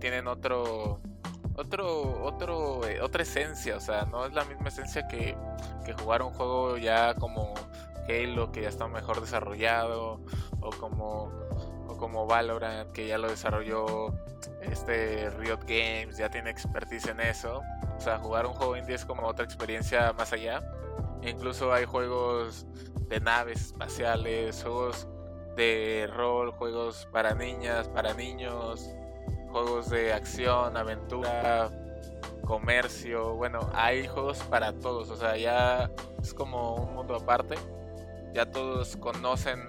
tienen 0.00 0.26
otro 0.26 0.98
otro 1.56 2.22
otro 2.22 2.86
eh, 2.86 3.00
otra 3.00 3.22
esencia, 3.22 3.76
o 3.76 3.80
sea, 3.80 4.04
no 4.04 4.26
es 4.26 4.32
la 4.32 4.44
misma 4.44 4.68
esencia 4.68 5.06
que, 5.08 5.36
que 5.84 5.92
jugar 5.94 6.22
un 6.22 6.32
juego 6.32 6.76
ya 6.76 7.14
como 7.14 7.54
Halo 8.08 8.52
que 8.52 8.62
ya 8.62 8.68
está 8.68 8.86
mejor 8.88 9.20
desarrollado 9.20 10.20
o 10.60 10.70
como 10.80 11.32
o 11.88 11.96
como 11.96 12.26
Valorant 12.26 12.90
que 12.92 13.06
ya 13.06 13.18
lo 13.18 13.28
desarrolló 13.28 14.12
este 14.60 15.30
Riot 15.30 15.60
Games, 15.66 16.16
ya 16.16 16.28
tiene 16.28 16.50
expertise 16.50 17.06
en 17.06 17.20
eso. 17.20 17.62
O 17.96 18.00
sea, 18.00 18.18
jugar 18.18 18.46
un 18.46 18.52
juego 18.54 18.76
indie 18.76 18.94
es 18.94 19.04
como 19.04 19.26
otra 19.26 19.44
experiencia 19.44 20.12
más 20.12 20.32
allá. 20.32 20.62
Incluso 21.22 21.72
hay 21.72 21.84
juegos 21.84 22.66
de 23.08 23.20
naves 23.20 23.66
espaciales, 23.66 24.62
juegos 24.62 25.06
de 25.56 26.08
rol, 26.12 26.52
juegos 26.52 27.08
para 27.10 27.34
niñas, 27.34 27.88
para 27.88 28.14
niños, 28.14 28.90
juegos 29.50 29.90
de 29.90 30.12
acción, 30.12 30.76
aventura, 30.76 31.70
comercio. 32.46 33.34
Bueno, 33.34 33.70
hay 33.74 34.06
juegos 34.06 34.38
para 34.44 34.72
todos. 34.72 35.10
O 35.10 35.16
sea, 35.16 35.36
ya 35.36 35.90
es 36.22 36.34
como 36.34 36.74
un 36.76 36.94
mundo 36.94 37.14
aparte. 37.14 37.56
Ya 38.34 38.50
todos 38.50 38.96
conocen, 38.96 39.60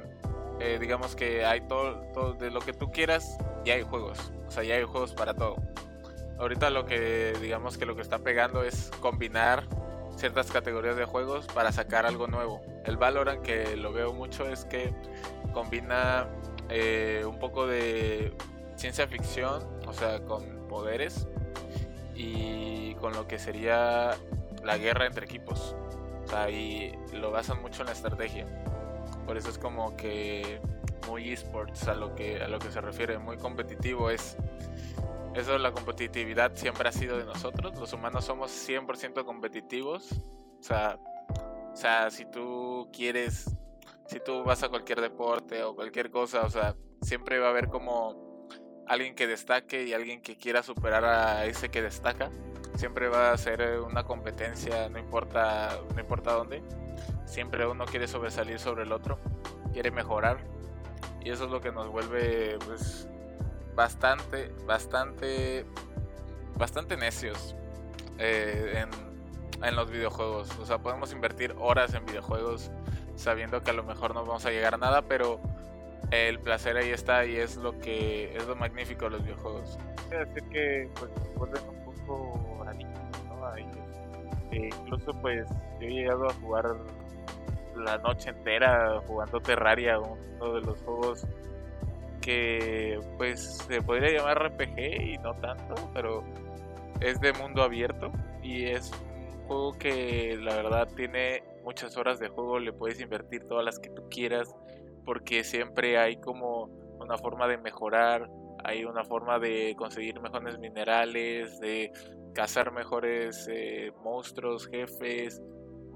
eh, 0.59 0.77
digamos 0.79 1.15
que 1.15 1.45
hay 1.45 1.61
todo, 1.61 2.01
todo 2.13 2.33
de 2.33 2.51
lo 2.51 2.59
que 2.59 2.73
tú 2.73 2.91
quieras, 2.91 3.37
ya 3.63 3.75
hay 3.75 3.83
juegos. 3.83 4.31
O 4.47 4.51
sea, 4.51 4.63
ya 4.63 4.75
hay 4.75 4.83
juegos 4.83 5.13
para 5.13 5.33
todo. 5.33 5.55
Ahorita 6.37 6.69
lo 6.69 6.85
que 6.85 7.33
digamos 7.41 7.77
que 7.77 7.85
lo 7.85 7.95
que 7.95 8.01
está 8.01 8.19
pegando 8.19 8.63
es 8.63 8.91
combinar 8.99 9.63
ciertas 10.17 10.51
categorías 10.51 10.97
de 10.97 11.05
juegos 11.05 11.45
para 11.47 11.71
sacar 11.71 12.05
algo 12.05 12.27
nuevo. 12.27 12.61
El 12.85 12.97
Valorant 12.97 13.41
que 13.41 13.77
lo 13.77 13.93
veo 13.93 14.13
mucho 14.13 14.47
es 14.49 14.65
que 14.65 14.93
combina 15.53 16.27
eh, 16.69 17.23
un 17.25 17.39
poco 17.39 17.67
de 17.67 18.33
ciencia 18.75 19.07
ficción, 19.07 19.63
o 19.87 19.93
sea, 19.93 20.19
con 20.21 20.67
poderes 20.67 21.27
y 22.15 22.95
con 22.95 23.13
lo 23.13 23.27
que 23.27 23.39
sería 23.39 24.17
la 24.63 24.77
guerra 24.77 25.05
entre 25.05 25.25
equipos. 25.25 25.75
O 26.25 26.27
sea, 26.27 26.49
y 26.49 26.97
lo 27.13 27.31
basan 27.31 27.61
mucho 27.61 27.83
en 27.83 27.87
la 27.87 27.93
estrategia. 27.93 28.45
Por 29.25 29.37
eso 29.37 29.49
es 29.49 29.57
como 29.57 29.95
que 29.95 30.59
muy 31.07 31.31
esports 31.31 31.87
a 31.87 31.93
lo 31.93 32.15
que 32.15 32.41
a 32.41 32.47
lo 32.47 32.59
que 32.59 32.69
se 32.69 32.81
refiere, 32.81 33.17
muy 33.17 33.37
competitivo 33.37 34.09
es 34.09 34.35
eso 35.37 35.57
la 35.57 35.71
competitividad 35.71 36.55
siempre 36.55 36.89
ha 36.89 36.91
sido 36.91 37.17
de 37.17 37.25
nosotros, 37.25 37.77
los 37.77 37.93
humanos 37.93 38.25
somos 38.25 38.51
100% 38.51 39.23
competitivos. 39.25 40.11
O 40.59 40.63
sea, 40.63 40.99
o 41.73 41.75
sea, 41.75 42.09
si 42.09 42.25
tú 42.25 42.89
quieres 42.91 43.45
si 44.07 44.19
tú 44.21 44.43
vas 44.43 44.63
a 44.63 44.69
cualquier 44.69 45.01
deporte 45.01 45.63
o 45.63 45.75
cualquier 45.75 46.09
cosa, 46.09 46.45
o 46.45 46.49
sea, 46.49 46.75
siempre 47.01 47.39
va 47.39 47.47
a 47.47 47.49
haber 47.49 47.67
como 47.67 48.47
alguien 48.87 49.15
que 49.15 49.27
destaque 49.27 49.83
y 49.83 49.93
alguien 49.93 50.21
que 50.21 50.37
quiera 50.37 50.63
superar 50.63 51.03
a 51.05 51.45
ese 51.45 51.69
que 51.69 51.81
destaca. 51.81 52.31
Siempre 52.75 53.09
va 53.09 53.31
a 53.31 53.37
ser 53.37 53.81
una 53.81 54.03
competencia, 54.03 54.87
no 54.89 54.97
importa, 54.97 55.77
no 55.93 55.99
importa 55.99 56.31
dónde. 56.33 56.63
Siempre 57.25 57.67
uno 57.67 57.85
quiere 57.85 58.07
sobresalir 58.07 58.59
sobre 58.59 58.83
el 58.83 58.91
otro, 58.93 59.19
quiere 59.73 59.91
mejorar 59.91 60.37
y 61.21 61.29
eso 61.29 61.45
es 61.45 61.51
lo 61.51 61.59
que 61.59 61.71
nos 61.71 61.89
vuelve 61.89 62.57
pues 62.65 63.09
bastante, 63.77 64.51
bastante, 64.65 65.63
bastante 66.57 66.97
necios 66.97 67.55
eh, 68.17 68.83
en, 69.61 69.75
los 69.75 69.91
videojuegos. 69.91 70.49
O 70.59 70.65
sea, 70.65 70.79
podemos 70.79 71.13
invertir 71.13 71.53
horas 71.59 71.93
en 71.93 72.03
videojuegos 72.05 72.71
sabiendo 73.15 73.61
que 73.61 73.69
a 73.69 73.73
lo 73.73 73.83
mejor 73.83 74.15
no 74.15 74.25
vamos 74.25 74.45
a 74.47 74.49
llegar 74.49 74.73
a 74.73 74.77
nada, 74.77 75.03
pero 75.03 75.39
el 76.09 76.39
placer 76.39 76.75
ahí 76.75 76.89
está 76.89 77.25
y 77.25 77.35
es 77.35 77.57
lo 77.57 77.77
que 77.79 78.35
es 78.35 78.47
lo 78.47 78.55
magnífico 78.55 79.05
de 79.05 79.11
los 79.11 79.23
videojuegos. 79.23 79.77
Quiero 80.09 80.25
decir 80.25 80.43
que 80.49 80.89
pues 80.99 81.11
vuelven 81.35 81.61
un 81.69 81.85
poco 81.85 82.63
adictos, 82.67 83.23
¿no? 83.29 83.45
A 83.45 83.59
ellos. 83.59 83.77
E 84.51 84.69
incluso 84.69 85.13
pues 85.21 85.47
yo 85.79 85.87
he 85.87 85.91
llegado 85.91 86.27
a 86.27 86.33
jugar 86.33 86.65
la 87.75 87.99
noche 87.99 88.31
entera 88.31 88.99
jugando 89.05 89.39
Terraria, 89.39 89.99
uno 89.99 90.53
de 90.53 90.61
los 90.61 90.81
juegos 90.81 91.27
que 92.27 92.99
pues 93.15 93.59
se 93.69 93.81
podría 93.81 94.17
llamar 94.17 94.51
RPG 94.51 95.01
y 95.13 95.17
no 95.19 95.33
tanto, 95.35 95.75
pero 95.93 96.25
es 96.99 97.21
de 97.21 97.31
mundo 97.31 97.63
abierto 97.63 98.11
y 98.43 98.65
es 98.65 98.91
un 98.91 99.47
juego 99.47 99.71
que 99.77 100.37
la 100.37 100.57
verdad 100.57 100.89
tiene 100.93 101.41
muchas 101.63 101.95
horas 101.95 102.19
de 102.19 102.27
juego, 102.27 102.59
le 102.59 102.73
puedes 102.73 102.99
invertir 102.99 103.45
todas 103.47 103.63
las 103.63 103.79
que 103.79 103.89
tú 103.91 104.09
quieras 104.09 104.53
porque 105.05 105.45
siempre 105.45 105.97
hay 105.97 106.17
como 106.17 106.65
una 106.99 107.17
forma 107.17 107.47
de 107.47 107.59
mejorar, 107.59 108.29
hay 108.65 108.83
una 108.83 109.05
forma 109.05 109.39
de 109.39 109.73
conseguir 109.77 110.19
mejores 110.19 110.59
minerales, 110.59 111.57
de 111.61 111.93
cazar 112.33 112.73
mejores 112.73 113.47
eh, 113.49 113.93
monstruos, 114.03 114.67
jefes, 114.67 115.41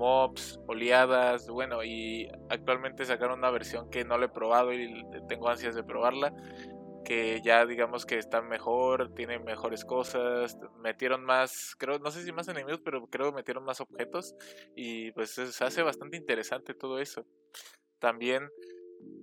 mobs, 0.01 0.59
oleadas, 0.67 1.47
bueno, 1.47 1.83
y 1.83 2.27
actualmente 2.49 3.05
sacaron 3.05 3.37
una 3.37 3.51
versión 3.51 3.89
que 3.91 4.03
no 4.03 4.17
la 4.17 4.25
he 4.25 4.29
probado 4.29 4.73
y 4.73 5.05
tengo 5.29 5.47
ansias 5.47 5.75
de 5.75 5.83
probarla, 5.83 6.33
que 7.05 7.39
ya 7.43 7.65
digamos 7.67 8.07
que 8.07 8.17
está 8.17 8.41
mejor, 8.41 9.13
tiene 9.13 9.37
mejores 9.37 9.85
cosas, 9.85 10.57
metieron 10.79 11.23
más, 11.23 11.75
creo, 11.77 11.99
no 11.99 12.09
sé 12.09 12.23
si 12.23 12.31
más 12.31 12.47
enemigos, 12.47 12.81
pero 12.83 13.05
creo 13.07 13.29
que 13.29 13.35
metieron 13.35 13.63
más 13.63 13.79
objetos 13.79 14.33
y 14.75 15.11
pues 15.11 15.37
hace 15.39 15.83
bastante 15.83 16.17
interesante 16.17 16.73
todo 16.73 16.99
eso. 16.99 17.25
También 17.99 18.49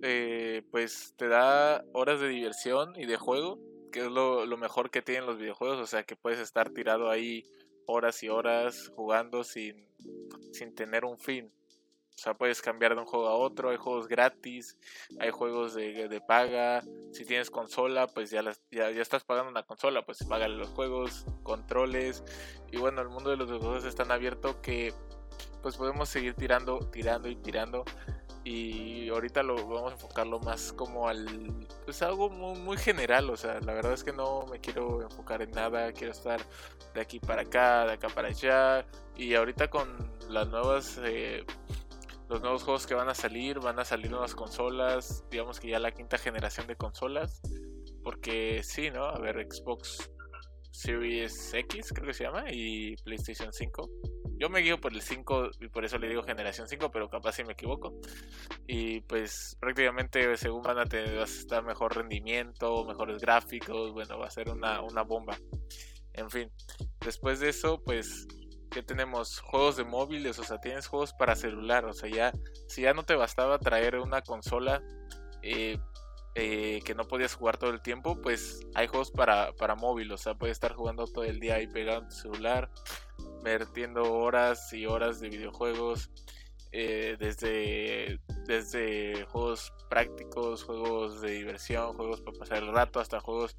eh, 0.01 0.63
pues 0.71 1.13
te 1.17 1.27
da 1.27 1.83
horas 1.93 2.21
de 2.21 2.29
diversión 2.29 2.93
y 2.95 3.05
de 3.05 3.17
juego, 3.17 3.59
que 3.91 4.01
es 4.01 4.07
lo, 4.07 4.45
mejor 4.57 4.91
que 4.91 5.01
tienen 5.01 5.25
los 5.25 5.37
videojuegos, 5.37 5.79
o 5.79 5.87
sea 5.87 6.03
que 6.03 6.15
puedes 6.15 6.39
estar 6.39 6.69
tirado 6.69 7.09
ahí 7.09 7.43
horas 7.89 8.21
y 8.23 8.29
horas 8.29 8.91
jugando 8.95 9.43
sin, 9.43 9.87
sin 10.53 10.73
tener 10.75 11.05
un 11.05 11.17
fin. 11.17 11.51
O 12.15 12.21
sea, 12.21 12.33
puedes 12.33 12.61
cambiar 12.61 12.93
de 12.93 13.01
un 13.01 13.05
juego 13.05 13.27
a 13.27 13.35
otro, 13.35 13.69
hay 13.69 13.77
juegos 13.77 14.07
gratis, 14.07 14.77
hay 15.19 15.31
juegos 15.31 15.73
de, 15.73 16.09
de 16.09 16.21
paga. 16.21 16.83
Si 17.13 17.25
tienes 17.25 17.49
consola, 17.49 18.07
pues 18.07 18.29
ya, 18.29 18.43
ya, 18.71 18.91
ya, 18.91 19.01
estás 19.01 19.23
pagando 19.23 19.49
una 19.49 19.63
consola, 19.63 20.05
pues 20.05 20.23
paga 20.25 20.47
los 20.49 20.67
juegos, 20.69 21.25
controles. 21.43 22.23
Y 22.71 22.77
bueno, 22.77 23.01
el 23.01 23.09
mundo 23.09 23.29
de 23.29 23.37
los 23.37 23.47
videojuegos 23.47 23.85
es 23.85 23.95
tan 23.95 24.11
abierto 24.11 24.61
que 24.61 24.93
pues 25.61 25.77
podemos 25.77 26.09
seguir 26.09 26.35
tirando, 26.35 26.79
tirando 26.91 27.29
y 27.29 27.37
tirando. 27.37 27.85
Y 28.51 29.09
ahorita 29.09 29.43
lo 29.43 29.55
vamos 29.67 29.91
a 29.91 29.93
enfocarlo 29.93 30.39
más 30.39 30.73
como 30.73 31.07
al. 31.07 31.67
Pues 31.85 32.01
algo 32.01 32.31
muy, 32.31 32.57
muy 32.57 32.77
general. 32.77 33.29
O 33.29 33.37
sea, 33.37 33.59
la 33.59 33.73
verdad 33.75 33.93
es 33.93 34.03
que 34.03 34.11
no 34.11 34.47
me 34.47 34.59
quiero 34.59 35.03
enfocar 35.03 35.43
en 35.43 35.51
nada. 35.51 35.91
Quiero 35.93 36.13
estar 36.13 36.41
de 36.95 36.99
aquí 36.99 37.19
para 37.19 37.43
acá, 37.43 37.85
de 37.85 37.93
acá 37.93 38.07
para 38.09 38.29
allá. 38.29 38.87
Y 39.15 39.35
ahorita 39.35 39.69
con 39.69 39.87
las 40.29 40.47
nuevas. 40.47 40.99
Eh, 41.03 41.45
los 42.27 42.41
nuevos 42.41 42.63
juegos 42.63 42.87
que 42.87 42.95
van 42.95 43.09
a 43.09 43.13
salir, 43.13 43.59
van 43.59 43.77
a 43.77 43.85
salir 43.85 44.09
nuevas 44.09 44.33
consolas, 44.35 45.23
digamos 45.31 45.59
que 45.59 45.67
ya 45.67 45.79
la 45.79 45.91
quinta 45.91 46.19
generación 46.19 46.67
de 46.67 46.75
consolas, 46.75 47.41
porque 48.03 48.61
sí, 48.63 48.91
¿no? 48.91 49.05
A 49.05 49.17
ver, 49.17 49.47
Xbox 49.51 50.11
Series 50.69 51.51
X 51.55 51.91
creo 51.91 52.05
que 52.05 52.13
se 52.13 52.25
llama 52.25 52.45
y 52.51 52.95
PlayStation 52.97 53.51
5. 53.51 53.89
Yo 54.39 54.49
me 54.49 54.61
guío 54.61 54.79
por 54.79 54.93
el 54.93 55.01
5 55.01 55.51
y 55.59 55.67
por 55.67 55.83
eso 55.83 55.97
le 55.97 56.07
digo 56.07 56.23
generación 56.23 56.67
5, 56.67 56.89
pero 56.91 57.09
capaz 57.09 57.33
si 57.33 57.43
me 57.43 57.53
equivoco. 57.53 57.93
Y 58.67 59.01
pues 59.01 59.57
prácticamente 59.59 60.37
según 60.37 60.63
van 60.63 60.79
a 60.79 60.85
tener 60.85 61.17
va 61.17 61.23
a 61.23 61.25
estar 61.25 61.63
mejor 61.63 61.97
rendimiento, 61.97 62.85
mejores 62.85 63.19
gráficos, 63.19 63.91
bueno, 63.91 64.17
va 64.17 64.27
a 64.27 64.31
ser 64.31 64.49
una, 64.49 64.81
una 64.81 65.01
bomba. 65.01 65.37
En 66.13 66.29
fin, 66.29 66.49
después 67.01 67.41
de 67.41 67.49
eso, 67.49 67.83
pues 67.83 68.27
que 68.71 68.81
tenemos 68.81 69.39
juegos 69.39 69.75
de 69.75 69.83
móviles, 69.83 70.39
o 70.39 70.43
sea, 70.43 70.59
tienes 70.59 70.87
juegos 70.87 71.13
para 71.13 71.35
celular, 71.35 71.85
o 71.85 71.93
sea, 71.93 72.09
ya 72.09 72.31
si 72.67 72.83
ya 72.83 72.93
no 72.93 73.03
te 73.03 73.15
bastaba 73.15 73.59
traer 73.59 73.97
una 73.97 74.21
consola 74.21 74.81
eh, 75.41 75.79
eh, 76.39 76.81
que 76.85 76.95
no 76.95 77.05
podías 77.05 77.35
jugar 77.35 77.57
todo 77.57 77.71
el 77.71 77.81
tiempo, 77.81 78.19
pues 78.21 78.61
hay 78.73 78.87
juegos 78.87 79.11
para, 79.11 79.51
para 79.53 79.75
móvil, 79.75 80.11
o 80.11 80.17
sea, 80.17 80.35
puedes 80.35 80.55
estar 80.55 80.73
jugando 80.73 81.05
todo 81.05 81.25
el 81.25 81.39
día 81.39 81.55
ahí 81.55 81.67
pegado 81.67 82.01
en 82.01 82.07
tu 82.07 82.15
celular, 82.15 82.69
vertiendo 83.43 84.13
horas 84.13 84.71
y 84.73 84.85
horas 84.85 85.19
de 85.19 85.29
videojuegos, 85.29 86.09
eh, 86.71 87.17
desde, 87.19 88.19
desde 88.45 89.25
juegos 89.25 89.73
prácticos, 89.89 90.63
juegos 90.63 91.21
de 91.21 91.31
diversión, 91.31 91.93
juegos 91.95 92.21
para 92.21 92.39
pasar 92.39 92.57
el 92.59 92.73
rato, 92.73 92.99
hasta 92.99 93.19
juegos 93.19 93.57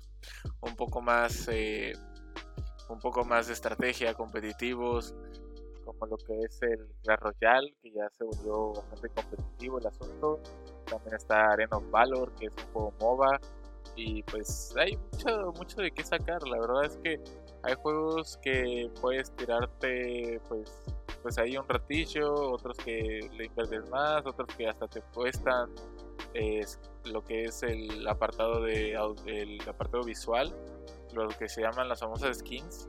un 0.60 0.74
poco 0.76 1.00
más 1.00 1.48
un 2.88 2.98
poco 2.98 3.24
más 3.24 3.46
de 3.46 3.52
estrategia, 3.52 4.14
competitivos, 4.14 5.14
como 5.84 6.06
lo 6.06 6.16
que 6.16 6.38
es 6.40 6.60
el 6.62 6.86
Clash 7.02 7.20
Royale, 7.20 7.74
que 7.82 7.92
ya 7.92 8.08
se 8.16 8.24
volvió 8.24 8.72
bastante 8.72 9.08
competitivo 9.10 9.78
el 9.78 9.86
asunto. 9.86 10.40
También 10.90 11.14
está 11.14 11.52
Arena 11.52 11.76
of 11.76 11.90
Valor, 11.90 12.32
que 12.34 12.46
es 12.46 12.52
un 12.52 12.72
juego 12.72 12.94
MOBA. 13.00 13.40
Y 13.96 14.22
pues 14.24 14.74
hay 14.76 14.96
mucho, 14.96 15.52
mucho 15.56 15.80
de 15.80 15.90
qué 15.90 16.04
sacar. 16.04 16.42
La 16.46 16.58
verdad 16.60 16.84
es 16.84 16.96
que 16.98 17.20
hay 17.62 17.74
juegos 17.74 18.38
que 18.42 18.90
puedes 19.00 19.34
tirarte 19.36 20.40
pues 20.48 20.70
pues 21.22 21.36
ahí 21.36 21.54
un 21.58 21.68
ratillo, 21.68 22.32
otros 22.52 22.78
que 22.78 23.28
le 23.36 23.44
inviertes 23.44 23.90
más, 23.90 24.24
otros 24.24 24.48
que 24.56 24.66
hasta 24.66 24.88
te 24.88 25.02
cuestan 25.12 25.70
es 26.32 26.78
lo 27.04 27.22
que 27.22 27.44
es 27.44 27.62
el 27.62 28.08
apartado 28.08 28.62
de 28.62 28.92
el 29.26 29.60
apartado 29.68 30.02
visual 30.02 30.54
lo 31.14 31.28
que 31.28 31.48
se 31.48 31.62
llaman 31.62 31.88
las 31.88 32.00
famosas 32.00 32.38
skins. 32.38 32.88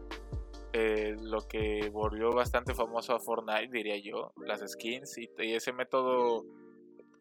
Eh, 0.74 1.17
lo 1.20 1.41
que 1.48 1.89
volvió 1.89 2.31
bastante 2.34 2.74
famoso 2.74 3.13
a 3.13 3.19
Fortnite, 3.19 3.67
diría 3.71 3.97
yo, 3.97 4.32
las 4.38 4.62
skins 4.71 5.17
y, 5.17 5.30
ese 5.38 5.73
método 5.73 6.45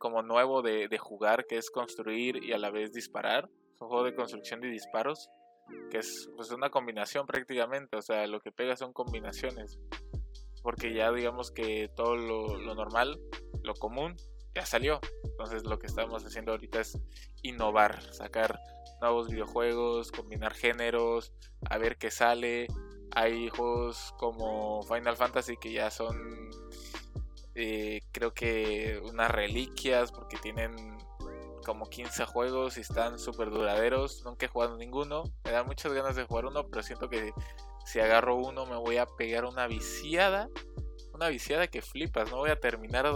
como 0.01 0.23
nuevo 0.23 0.63
de, 0.63 0.89
jugar 0.99 1.47
que 1.47 1.59
es 1.59 1.71
construir 1.71 2.43
y 2.43 2.53
a 2.53 2.59
la 2.59 2.71
vez 2.71 2.93
disparar. 2.93 3.49
Es 3.73 3.81
un 3.81 3.89
juego 3.89 4.05
de 4.05 4.15
construcción 4.17 4.65
y 4.65 4.71
disparos 4.71 5.31
que 5.91 5.99
es 5.99 6.29
pues, 6.35 6.51
una 6.51 6.71
combinación 6.71 7.27
prácticamente, 7.27 7.97
o 7.97 8.03
sea, 8.03 8.27
lo 8.27 8.41
que 8.41 8.51
pega 8.51 8.75
son 8.75 8.93
combinaciones. 8.93 9.79
Porque 10.63 10.93
ya 10.93 11.13
digamos 11.13 11.53
que 11.53 11.89
todo 11.95 12.17
lo, 12.17 12.57
lo 12.59 12.75
normal, 12.75 13.21
lo 13.63 13.75
común, 13.75 14.17
ya 14.55 14.67
salió. 14.67 15.01
Entonces 15.23 15.65
lo 15.65 15.79
que 15.79 15.87
estamos 15.87 16.25
haciendo 16.25 16.53
ahorita 16.53 16.81
es 16.81 16.99
innovar, 17.43 18.03
sacar 18.13 18.59
nuevos 19.01 19.29
videojuegos, 19.29 20.11
combinar 20.11 20.55
géneros, 20.55 21.33
a 21.69 21.79
ver 21.79 21.97
qué 21.97 22.11
sale. 22.11 22.67
Hay 23.13 23.49
juegos 23.49 24.15
como 24.19 24.83
Final 24.83 25.17
Fantasy 25.17 25.57
que 25.57 25.73
ya 25.73 25.91
son, 25.91 26.17
eh, 27.61 28.01
creo 28.13 28.33
que 28.33 29.01
unas 29.05 29.31
reliquias 29.31 30.13
porque 30.13 30.39
tienen 30.39 30.75
como 31.65 31.91
15 31.91 32.25
juegos 32.25 32.79
y 32.79 32.81
están 32.81 33.19
súper 33.19 33.51
duraderos. 33.51 34.25
Nunca 34.25 34.47
he 34.47 34.49
jugado 34.49 34.77
ninguno. 34.77 35.25
Me 35.45 35.51
da 35.51 35.63
muchas 35.63 35.93
ganas 35.93 36.17
de 36.17 36.25
jugar 36.25 36.47
uno, 36.47 36.67
pero 36.67 36.83
siento 36.83 37.09
que 37.09 37.33
si 37.85 38.01
agarro 38.01 38.37
uno 38.37 38.65
me 38.67 38.77
voy 38.77 38.97
a 38.97 39.07
pegar 39.07 39.45
una 39.45 39.67
viciada. 39.67 40.49
Una 41.13 41.29
viciada 41.29 41.67
que 41.67 41.83
flipas. 41.83 42.31
No 42.31 42.39
voy 42.39 42.51
a 42.51 42.59
terminar 42.59 43.07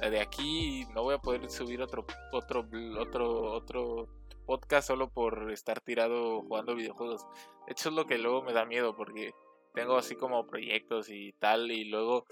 de 0.00 0.20
aquí 0.20 0.80
y 0.80 0.86
no 0.92 1.04
voy 1.04 1.14
a 1.14 1.18
poder 1.18 1.48
subir 1.48 1.80
otro 1.80 2.04
otro 2.32 2.66
otro 2.98 3.52
otro 3.52 4.08
podcast 4.46 4.88
solo 4.88 5.10
por 5.10 5.52
estar 5.52 5.80
tirado 5.80 6.42
jugando 6.42 6.74
videojuegos. 6.74 7.24
De 7.66 7.72
hecho 7.72 7.90
es 7.90 7.94
lo 7.94 8.06
que 8.06 8.18
luego 8.18 8.42
me 8.42 8.52
da 8.52 8.64
miedo 8.64 8.96
porque 8.96 9.32
tengo 9.74 9.96
así 9.96 10.16
como 10.16 10.46
proyectos 10.46 11.08
y 11.08 11.32
tal 11.34 11.70
y 11.70 11.84
luego 11.84 12.26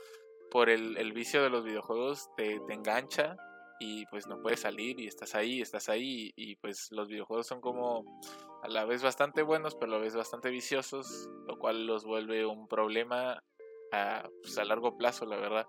por 0.51 0.69
el, 0.69 1.13
vicio 1.13 1.43
de 1.43 1.51
los 1.51 1.65
videojuegos 1.65 2.29
te, 2.37 2.61
te, 2.67 2.75
engancha 2.75 3.37
y 3.79 4.05
pues 4.07 4.27
no 4.27 4.41
puedes 4.43 4.61
salir 4.61 5.01
y 5.01 5.07
estás 5.07 5.35
ahí, 5.35 5.61
estás 5.61 5.89
ahí 5.89 6.33
y, 6.37 6.57
pues 6.57 6.89
los 6.91 7.09
videojuegos 7.09 7.47
son 7.47 7.61
como 7.61 8.05
a 8.63 8.69
la 8.69 8.85
vez 8.85 9.03
bastante 9.03 9.43
buenos 9.43 9.75
pero 9.75 9.93
a 9.93 9.97
la 9.97 10.03
vez 10.03 10.15
bastante 10.15 10.51
viciosos, 10.51 11.29
lo 11.47 11.59
cual 11.59 11.87
los 11.87 12.05
vuelve 12.05 12.45
un 12.45 12.69
problema 12.69 13.43
a, 13.93 14.29
pues, 14.43 14.59
a 14.59 14.65
largo 14.65 14.97
plazo, 14.97 15.25
la 15.25 15.37
verdad. 15.37 15.67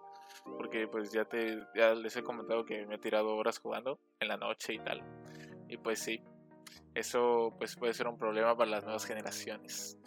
Porque 0.58 0.88
pues 0.88 1.12
ya 1.12 1.26
te 1.26 1.60
ya 1.76 1.94
les 1.94 2.16
he 2.16 2.24
comentado 2.24 2.66
que 2.66 2.86
me 2.86 2.96
he 2.96 3.00
tirado 3.00 3.36
horas 3.36 3.60
jugando 3.60 4.00
en 4.20 4.30
la 4.30 4.38
noche 4.38 4.74
y 4.74 4.80
tal. 4.80 5.04
Y 5.68 5.78
pues 5.78 6.00
sí, 6.00 6.22
eso 6.94 7.54
pues 7.58 7.76
puede 7.76 7.94
ser 7.94 8.08
un 8.08 8.18
problema 8.18 8.56
para 8.56 8.72
las 8.72 8.84
nuevas 8.84 9.06
generaciones. 9.06 9.98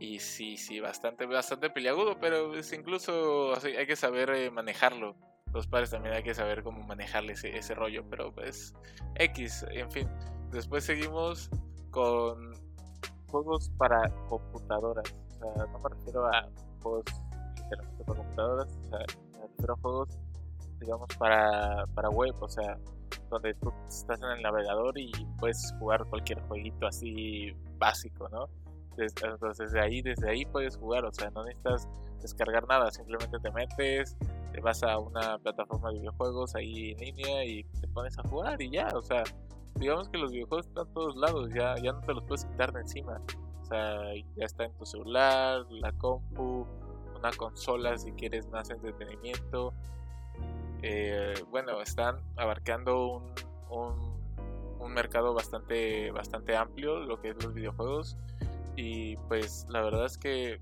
Y 0.00 0.18
sí, 0.18 0.56
sí, 0.56 0.80
bastante, 0.80 1.26
bastante 1.26 1.70
peliagudo, 1.70 2.18
pero 2.20 2.54
es 2.54 2.72
incluso 2.72 3.54
hay 3.62 3.86
que 3.86 3.96
saber 3.96 4.30
eh, 4.30 4.50
manejarlo. 4.50 5.16
Los 5.52 5.68
padres 5.68 5.90
también 5.90 6.14
hay 6.14 6.22
que 6.22 6.34
saber 6.34 6.62
cómo 6.64 6.82
manejarle 6.82 7.34
ese, 7.34 7.56
ese 7.56 7.74
rollo, 7.74 8.04
pero 8.10 8.34
pues 8.34 8.74
X, 9.14 9.64
en 9.70 9.90
fin. 9.90 10.08
Después 10.50 10.84
seguimos 10.84 11.48
con 11.90 12.54
juegos 13.28 13.70
para 13.78 14.08
computadoras. 14.28 15.14
O 15.28 15.54
sea, 15.54 15.66
no 15.66 15.78
me 15.78 15.88
refiero 15.90 16.26
a 16.26 16.48
juegos 16.82 17.04
literalmente 17.62 18.04
para 18.04 18.18
computadoras, 18.18 18.76
o 18.76 18.88
sea, 18.88 18.98
me 19.32 19.46
refiero 19.46 19.74
a 19.74 19.76
juegos, 19.76 20.08
digamos, 20.80 21.08
para, 21.18 21.86
para 21.94 22.10
web, 22.10 22.34
o 22.40 22.48
sea, 22.48 22.78
donde 23.30 23.54
tú 23.54 23.72
estás 23.88 24.20
en 24.20 24.30
el 24.30 24.42
navegador 24.42 24.98
y 24.98 25.12
puedes 25.38 25.74
jugar 25.78 26.04
cualquier 26.06 26.40
jueguito 26.42 26.86
así 26.86 27.52
básico, 27.78 28.28
¿no? 28.28 28.48
Entonces 28.98 29.58
desde 29.58 29.80
ahí, 29.80 30.02
desde 30.02 30.30
ahí 30.30 30.44
puedes 30.44 30.76
jugar, 30.76 31.04
o 31.04 31.12
sea, 31.12 31.30
no 31.30 31.44
necesitas 31.44 31.88
descargar 32.20 32.66
nada, 32.66 32.90
simplemente 32.90 33.38
te 33.38 33.50
metes, 33.50 34.16
te 34.52 34.60
vas 34.60 34.82
a 34.82 34.98
una 34.98 35.38
plataforma 35.38 35.90
de 35.90 35.98
videojuegos 35.98 36.54
ahí 36.54 36.92
en 36.92 36.98
línea 36.98 37.44
y 37.44 37.64
te 37.80 37.88
pones 37.88 38.18
a 38.18 38.22
jugar 38.22 38.60
y 38.62 38.70
ya, 38.70 38.88
o 38.94 39.02
sea, 39.02 39.24
digamos 39.74 40.08
que 40.08 40.18
los 40.18 40.32
videojuegos 40.32 40.66
están 40.66 40.86
a 40.86 40.92
todos 40.92 41.16
lados, 41.16 41.50
ya, 41.54 41.74
ya 41.76 41.92
no 41.92 42.00
te 42.00 42.14
los 42.14 42.24
puedes 42.24 42.46
quitar 42.46 42.72
de 42.72 42.80
encima, 42.80 43.20
o 43.62 43.64
sea, 43.66 44.14
ya 44.36 44.44
está 44.44 44.64
en 44.64 44.72
tu 44.78 44.86
celular, 44.86 45.66
la 45.70 45.92
compu, 45.92 46.66
una 47.14 47.30
consola 47.32 47.98
si 47.98 48.12
quieres 48.12 48.48
más 48.48 48.70
entretenimiento, 48.70 49.74
eh, 50.82 51.34
bueno, 51.50 51.80
están 51.80 52.18
abarcando 52.36 53.22
un, 53.70 54.14
un, 54.80 54.92
mercado 54.92 55.32
bastante, 55.32 56.10
bastante 56.10 56.54
amplio, 56.54 57.00
lo 57.00 57.20
que 57.20 57.30
es 57.30 57.42
los 57.42 57.54
videojuegos. 57.54 58.18
Y 58.76 59.16
pues 59.28 59.66
la 59.68 59.82
verdad 59.82 60.06
es 60.06 60.18
que 60.18 60.60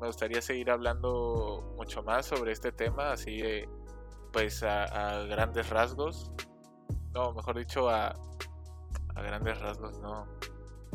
me 0.00 0.06
gustaría 0.06 0.42
seguir 0.42 0.70
hablando 0.70 1.74
mucho 1.76 2.02
más 2.02 2.26
sobre 2.26 2.52
este 2.52 2.72
tema, 2.72 3.12
así 3.12 3.42
pues 4.32 4.62
a, 4.62 5.24
grandes 5.28 5.70
rasgos. 5.70 6.30
No, 7.12 7.32
mejor 7.32 7.56
dicho, 7.56 7.88
a, 7.88 8.08
a 9.14 9.22
grandes 9.22 9.60
rasgos, 9.60 9.98
no. 10.00 10.26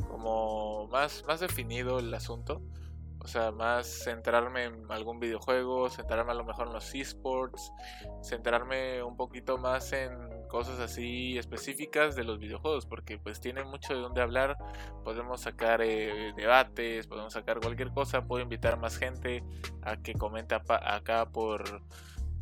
Como 0.10 0.88
más, 0.88 1.24
más 1.28 1.40
definido 1.40 2.00
el 2.00 2.14
asunto. 2.14 2.62
O 3.22 3.28
sea, 3.28 3.52
más 3.52 3.86
centrarme 3.88 4.66
en 4.66 4.92
algún 4.92 5.20
videojuego, 5.20 5.90
centrarme 5.90 6.32
a 6.32 6.36
lo 6.36 6.46
mejor 6.46 6.68
en 6.68 6.74
los 6.74 6.96
esports, 6.96 7.72
centrarme 8.24 9.04
un 9.04 9.18
poquito 9.18 9.58
más 9.58 9.92
en 9.92 10.18
cosas 10.50 10.80
así 10.80 11.38
específicas 11.38 12.16
de 12.16 12.26
los 12.26 12.40
videojuegos, 12.40 12.86
porque 12.86 13.18
pues 13.18 13.40
tiene 13.40 13.64
mucho 13.64 13.94
de 13.94 14.02
dónde 14.02 14.22
hablar, 14.22 14.58
podemos 15.04 15.42
sacar 15.42 15.82
eh, 15.82 16.34
debates, 16.36 17.08
podemos 17.08 17.34
sacar 17.34 17.60
cualquier 17.60 17.92
cosa, 17.92 18.26
puedo 18.26 18.44
invitar 18.44 18.78
más 18.78 18.98
gente 18.98 19.44
a 19.84 19.98
que 19.98 20.14
comente 20.14 20.56
acá 20.56 21.30
por 21.30 21.82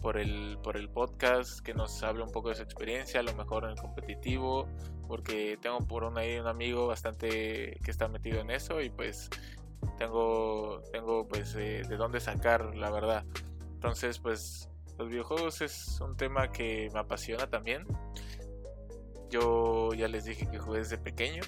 por 0.01 0.17
el, 0.17 0.57
por 0.63 0.77
el 0.77 0.89
podcast, 0.89 1.59
que 1.59 1.73
nos 1.73 2.03
hable 2.03 2.23
un 2.23 2.31
poco 2.31 2.49
de 2.49 2.55
su 2.55 2.61
experiencia, 2.61 3.19
a 3.19 3.23
lo 3.23 3.33
mejor 3.33 3.63
en 3.63 3.71
el 3.71 3.77
competitivo, 3.77 4.67
porque 5.07 5.57
tengo 5.61 5.79
por 5.79 6.03
un, 6.03 6.17
ahí 6.17 6.37
un 6.37 6.47
amigo 6.47 6.87
bastante 6.87 7.77
que 7.83 7.91
está 7.91 8.07
metido 8.07 8.39
en 8.39 8.51
eso 8.51 8.81
y 8.81 8.89
pues 8.89 9.29
tengo, 9.97 10.81
tengo 10.91 11.27
pues 11.27 11.55
eh, 11.55 11.83
de 11.87 11.97
dónde 11.97 12.19
sacar, 12.19 12.75
la 12.75 12.91
verdad. 12.91 13.25
Entonces 13.73 14.19
pues 14.19 14.69
los 14.97 15.09
videojuegos 15.09 15.61
es 15.61 15.99
un 16.01 16.15
tema 16.17 16.51
que 16.51 16.89
me 16.93 16.99
apasiona 16.99 17.47
también. 17.49 17.85
Yo 19.29 19.93
ya 19.93 20.07
les 20.07 20.25
dije 20.25 20.49
que 20.49 20.57
jugué 20.57 20.79
desde 20.79 20.97
pequeño 20.97 21.43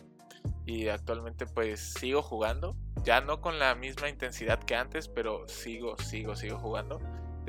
y 0.66 0.88
actualmente 0.90 1.46
pues 1.46 1.94
sigo 1.94 2.22
jugando. 2.22 2.76
Ya 3.04 3.22
no 3.22 3.42
con 3.42 3.60
la 3.60 3.76
misma 3.76 4.10
intensidad 4.10 4.60
que 4.60 4.76
antes, 4.76 5.08
pero 5.08 5.48
sigo, 5.48 5.98
sigo, 5.98 6.36
sigo 6.36 6.58
jugando 6.58 7.00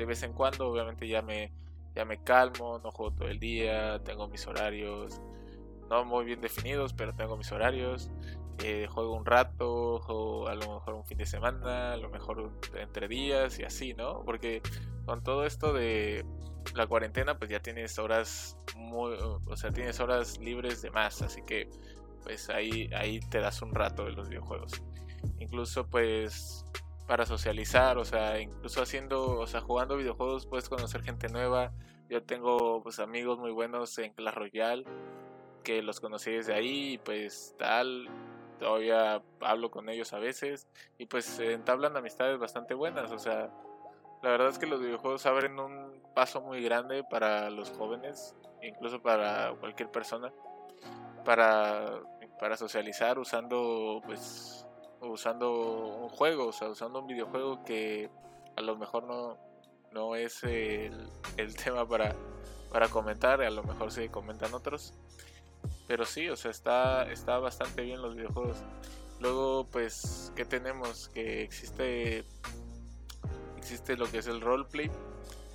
de 0.01 0.05
vez 0.05 0.23
en 0.23 0.33
cuando, 0.33 0.67
obviamente 0.67 1.07
ya 1.07 1.21
me, 1.21 1.51
ya 1.95 2.05
me 2.05 2.23
calmo, 2.23 2.79
no 2.83 2.91
juego 2.91 3.13
todo 3.13 3.27
el 3.27 3.39
día, 3.39 4.01
tengo 4.03 4.27
mis 4.27 4.47
horarios, 4.47 5.21
no 5.89 6.03
muy 6.05 6.25
bien 6.25 6.41
definidos, 6.41 6.93
pero 6.93 7.13
tengo 7.13 7.37
mis 7.37 7.51
horarios. 7.51 8.09
Eh, 8.63 8.87
juego 8.87 9.15
un 9.15 9.25
rato, 9.25 9.99
juego 9.99 10.47
a 10.47 10.53
lo 10.53 10.75
mejor 10.75 10.93
un 10.93 11.03
fin 11.03 11.17
de 11.17 11.25
semana, 11.25 11.93
a 11.93 11.97
lo 11.97 12.09
mejor 12.09 12.51
entre 12.75 13.07
días 13.07 13.57
y 13.59 13.63
así, 13.63 13.93
¿no? 13.93 14.23
Porque 14.23 14.61
con 15.05 15.23
todo 15.23 15.45
esto 15.45 15.73
de 15.73 16.25
la 16.75 16.85
cuarentena, 16.85 17.37
pues 17.39 17.49
ya 17.49 17.59
tienes 17.59 17.97
horas 17.97 18.57
muy, 18.75 19.15
o 19.15 19.55
sea, 19.55 19.71
tienes 19.71 19.99
horas 19.99 20.37
libres 20.39 20.81
de 20.83 20.91
más, 20.91 21.21
así 21.23 21.41
que 21.41 21.69
pues 22.23 22.49
ahí, 22.49 22.89
ahí 22.93 23.19
te 23.19 23.39
das 23.39 23.61
un 23.63 23.73
rato 23.73 24.05
de 24.05 24.11
los 24.11 24.29
videojuegos. 24.29 24.81
Incluso 25.39 25.87
pues 25.87 26.63
para 27.07 27.25
socializar, 27.25 27.97
o 27.97 28.05
sea, 28.05 28.39
incluso 28.39 28.81
haciendo, 28.81 29.39
o 29.39 29.47
sea, 29.47 29.61
jugando 29.61 29.97
videojuegos 29.97 30.45
puedes 30.45 30.69
conocer 30.69 31.01
gente 31.01 31.29
nueva. 31.29 31.73
Yo 32.09 32.21
tengo 32.23 32.83
pues 32.83 32.99
amigos 32.99 33.39
muy 33.39 33.51
buenos 33.51 33.97
en 33.97 34.13
Clash 34.13 34.35
Royale 34.35 34.85
que 35.63 35.81
los 35.81 35.99
conocí 35.99 36.31
desde 36.31 36.53
ahí 36.53 36.99
pues 37.03 37.55
tal, 37.57 38.07
todavía 38.61 39.23
hablo 39.39 39.71
con 39.71 39.89
ellos 39.89 40.13
a 40.13 40.19
veces 40.19 40.67
y 40.99 41.07
pues 41.07 41.39
entablan 41.39 41.97
amistades 41.97 42.37
bastante 42.37 42.75
buenas, 42.75 43.11
o 43.11 43.17
sea, 43.17 43.49
la 44.21 44.29
verdad 44.29 44.49
es 44.49 44.59
que 44.59 44.67
los 44.67 44.79
videojuegos 44.79 45.25
abren 45.25 45.59
un 45.59 45.99
paso 46.13 46.41
muy 46.41 46.61
grande 46.61 47.03
para 47.03 47.49
los 47.49 47.71
jóvenes, 47.71 48.35
incluso 48.61 49.01
para 49.01 49.55
cualquier 49.59 49.89
persona, 49.89 50.31
para, 51.25 52.01
para 52.39 52.55
socializar 52.55 53.17
usando 53.17 53.99
pues 54.05 54.67
usando 55.01 55.97
un 56.03 56.09
juego, 56.09 56.49
o 56.49 56.51
sea, 56.51 56.69
usando 56.69 56.99
un 56.99 57.07
videojuego 57.07 57.63
que 57.65 58.11
a 58.55 58.61
lo 58.61 58.77
mejor 58.77 59.05
no, 59.05 59.39
no 59.91 60.15
es 60.15 60.43
el, 60.43 61.09
tema 61.63 61.87
para, 61.87 62.15
para 62.71 62.89
comentar, 62.89 63.41
a 63.41 63.49
lo 63.49 63.63
mejor 63.63 63.91
sí 63.91 64.07
comentan 64.09 64.53
otros. 64.53 64.93
Pero 65.91 66.05
sí, 66.05 66.29
o 66.29 66.37
sea, 66.37 66.51
está, 66.51 67.03
está 67.11 67.37
bastante 67.39 67.81
bien 67.81 68.01
los 68.01 68.15
videojuegos. 68.15 68.55
Luego, 69.19 69.67
pues, 69.69 70.31
¿qué 70.37 70.45
tenemos? 70.45 71.09
Que 71.09 71.43
existe, 71.43 72.23
existe 73.57 73.97
lo 73.97 74.09
que 74.09 74.19
es 74.19 74.27
el 74.27 74.39
roleplay. 74.39 74.89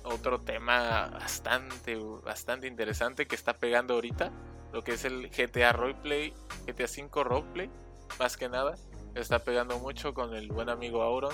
Otro 0.03 0.39
tema 0.39 1.07
bastante, 1.07 1.95
bastante 2.23 2.67
interesante 2.67 3.25
que 3.25 3.33
está 3.33 3.57
pegando 3.57 3.95
ahorita. 3.95 4.31
Lo 4.73 4.83
que 4.83 4.91
es 4.91 5.05
el 5.05 5.31
GTA 5.31 5.73
Roleplay, 5.73 6.35
GTA 6.67 6.87
5 6.87 7.23
Roleplay, 7.23 7.71
más 8.19 8.37
que 8.37 8.47
nada 8.47 8.75
está 9.15 9.39
pegando 9.39 9.79
mucho 9.79 10.13
con 10.13 10.35
el 10.35 10.49
buen 10.51 10.69
amigo 10.69 11.01
Auron 11.01 11.33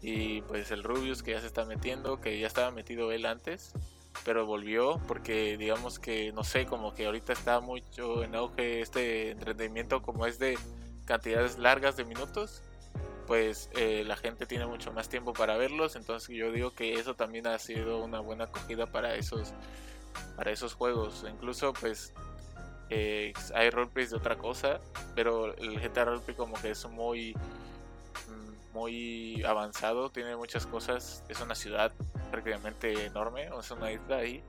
y 0.00 0.42
pues 0.42 0.72
el 0.72 0.82
Rubius 0.82 1.22
que 1.22 1.30
ya 1.30 1.40
se 1.40 1.46
está 1.46 1.64
metiendo, 1.64 2.20
que 2.20 2.40
ya 2.40 2.48
estaba 2.48 2.72
metido 2.72 3.12
él 3.12 3.24
antes, 3.24 3.72
pero 4.24 4.46
volvió 4.46 5.00
porque 5.08 5.56
digamos 5.56 5.98
que 5.98 6.32
no 6.32 6.44
sé, 6.44 6.66
como 6.66 6.94
que 6.94 7.06
ahorita 7.06 7.32
está 7.32 7.60
mucho 7.60 8.22
en 8.22 8.34
auge 8.34 8.80
este 8.80 9.30
entretenimiento 9.30 10.02
como 10.02 10.26
es 10.26 10.38
de 10.38 10.58
cantidades 11.04 11.58
largas 11.58 11.96
de 11.96 12.04
minutos, 12.04 12.62
pues 13.26 13.70
eh, 13.74 14.04
la 14.06 14.16
gente 14.16 14.46
tiene 14.46 14.66
mucho 14.66 14.92
más 14.92 15.08
tiempo 15.08 15.32
para 15.32 15.56
verlos, 15.56 15.96
entonces 15.96 16.34
yo 16.36 16.52
digo 16.52 16.74
que 16.74 16.94
eso 16.94 17.14
también 17.14 17.46
ha 17.46 17.58
sido 17.58 18.02
una 18.02 18.20
buena 18.20 18.44
acogida 18.44 18.86
para 18.86 19.14
esos 19.16 19.52
para 20.36 20.50
esos 20.50 20.74
juegos, 20.74 21.24
incluso 21.28 21.72
pues 21.72 22.12
eh, 22.90 23.32
hay 23.54 23.70
roleplays 23.70 24.10
de 24.10 24.16
otra 24.16 24.36
cosa, 24.36 24.78
pero 25.14 25.56
el 25.56 25.80
GTA 25.80 26.04
Roleplay 26.04 26.36
como 26.36 26.60
que 26.60 26.72
es 26.72 26.86
muy 26.90 27.34
muy 28.72 29.42
avanzado, 29.44 30.10
tiene 30.10 30.36
muchas 30.36 30.66
cosas, 30.66 31.24
es 31.28 31.40
una 31.40 31.54
ciudad 31.54 31.92
prácticamente 32.30 33.06
enorme, 33.06 33.50
es 33.58 33.70
una 33.70 33.92
isla 33.92 34.16
ahí, 34.16 34.42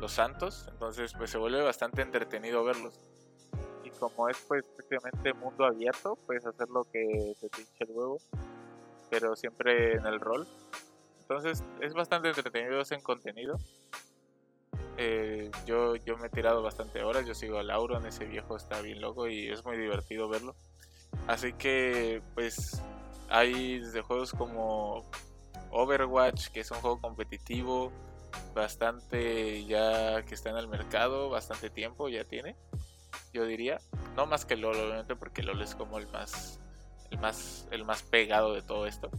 Los 0.00 0.12
Santos, 0.12 0.66
entonces 0.70 1.12
pues 1.16 1.30
se 1.30 1.38
vuelve 1.38 1.62
bastante 1.62 2.02
entretenido 2.02 2.64
verlos. 2.64 3.00
Y 3.84 3.90
como 3.90 4.28
es 4.28 4.38
pues 4.48 4.64
prácticamente 4.76 5.32
mundo 5.34 5.64
abierto, 5.64 6.16
puedes 6.26 6.44
hacer 6.46 6.68
lo 6.68 6.84
que 6.84 7.34
te 7.40 7.48
pinche 7.48 7.84
el 7.84 7.90
huevo, 7.90 8.18
pero 9.10 9.36
siempre 9.36 9.94
en 9.94 10.06
el 10.06 10.20
rol. 10.20 10.46
Entonces 11.20 11.64
es 11.80 11.94
bastante 11.94 12.28
entretenido 12.28 12.80
ese 12.80 13.00
contenido. 13.02 13.56
Eh, 14.96 15.50
yo, 15.64 15.96
yo 15.96 16.16
me 16.18 16.26
he 16.26 16.30
tirado 16.30 16.62
bastante 16.62 17.02
horas, 17.02 17.24
yo 17.24 17.34
sigo 17.34 17.58
a 17.58 17.62
Lauron, 17.62 18.04
ese 18.06 18.24
viejo 18.24 18.56
está 18.56 18.80
bien 18.82 19.00
loco 19.00 19.28
y 19.28 19.48
es 19.48 19.64
muy 19.64 19.76
divertido 19.76 20.28
verlo. 20.28 20.54
Así 21.26 21.52
que 21.52 22.22
pues 22.34 22.82
hay 23.30 23.78
desde 23.78 24.02
juegos 24.02 24.32
como 24.32 25.04
Overwatch, 25.70 26.48
que 26.48 26.60
es 26.60 26.70
un 26.70 26.78
juego 26.78 27.00
competitivo, 27.00 27.92
bastante 28.54 29.64
ya 29.64 30.22
que 30.22 30.34
está 30.34 30.50
en 30.50 30.56
el 30.56 30.68
mercado, 30.68 31.30
bastante 31.30 31.70
tiempo 31.70 32.08
ya 32.08 32.24
tiene, 32.24 32.56
yo 33.32 33.46
diría. 33.46 33.78
No 34.16 34.26
más 34.26 34.44
que 34.44 34.56
LOL, 34.56 34.76
obviamente, 34.76 35.16
porque 35.16 35.42
LOL 35.42 35.62
es 35.62 35.74
como 35.74 35.98
el 35.98 36.08
más, 36.08 36.60
el 37.10 37.18
más, 37.18 37.68
el 37.70 37.84
más 37.84 38.02
pegado 38.02 38.52
de 38.52 38.62
todo 38.62 38.86
esto. 38.86 39.10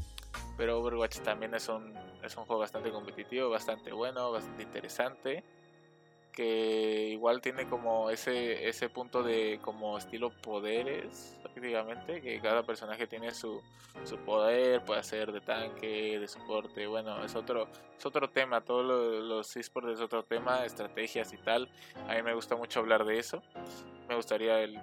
Pero 0.58 0.80
Overwatch 0.80 1.20
también 1.20 1.56
es 1.56 1.70
un, 1.70 1.94
es 2.22 2.36
un 2.36 2.46
juego 2.46 2.60
bastante 2.60 2.92
competitivo, 2.92 3.50
bastante 3.50 3.94
bueno, 3.94 4.32
bastante 4.32 4.64
interesante 4.64 5.44
que 6.32 7.10
igual 7.10 7.42
tiene 7.42 7.68
como 7.68 8.10
ese, 8.10 8.68
ese 8.68 8.90
punto 8.90 9.24
de 9.24 9.60
como 9.62 9.98
estilo 9.98 10.30
poderes 10.30 11.38
prácticamente, 11.42 12.22
que 12.22 12.40
cada 12.40 12.64
personaje 12.64 13.08
tiene 13.08 13.34
su, 13.34 13.62
su 14.04 14.18
poder, 14.18 14.84
puede 14.84 15.04
ser 15.04 15.32
de 15.32 15.42
tanque, 15.42 16.20
de 16.20 16.28
soporte, 16.28 16.88
bueno, 16.88 17.24
es 17.24 17.36
otro, 17.36 17.68
es 17.98 18.06
otro 18.06 18.30
tema, 18.30 18.62
todos 18.62 18.86
los 19.24 19.56
esports 19.58 19.90
es 19.90 20.00
otro 20.00 20.24
tema, 20.24 20.66
estrategias 20.66 21.34
y 21.34 21.38
tal, 21.38 21.70
a 22.08 22.16
mí 22.16 22.24
me 22.24 22.34
gusta 22.34 22.56
mucho 22.56 22.80
hablar 22.80 23.06
de 23.06 23.20
eso, 23.20 23.44
me 24.08 24.16
gustaría 24.16 24.62
el, 24.62 24.80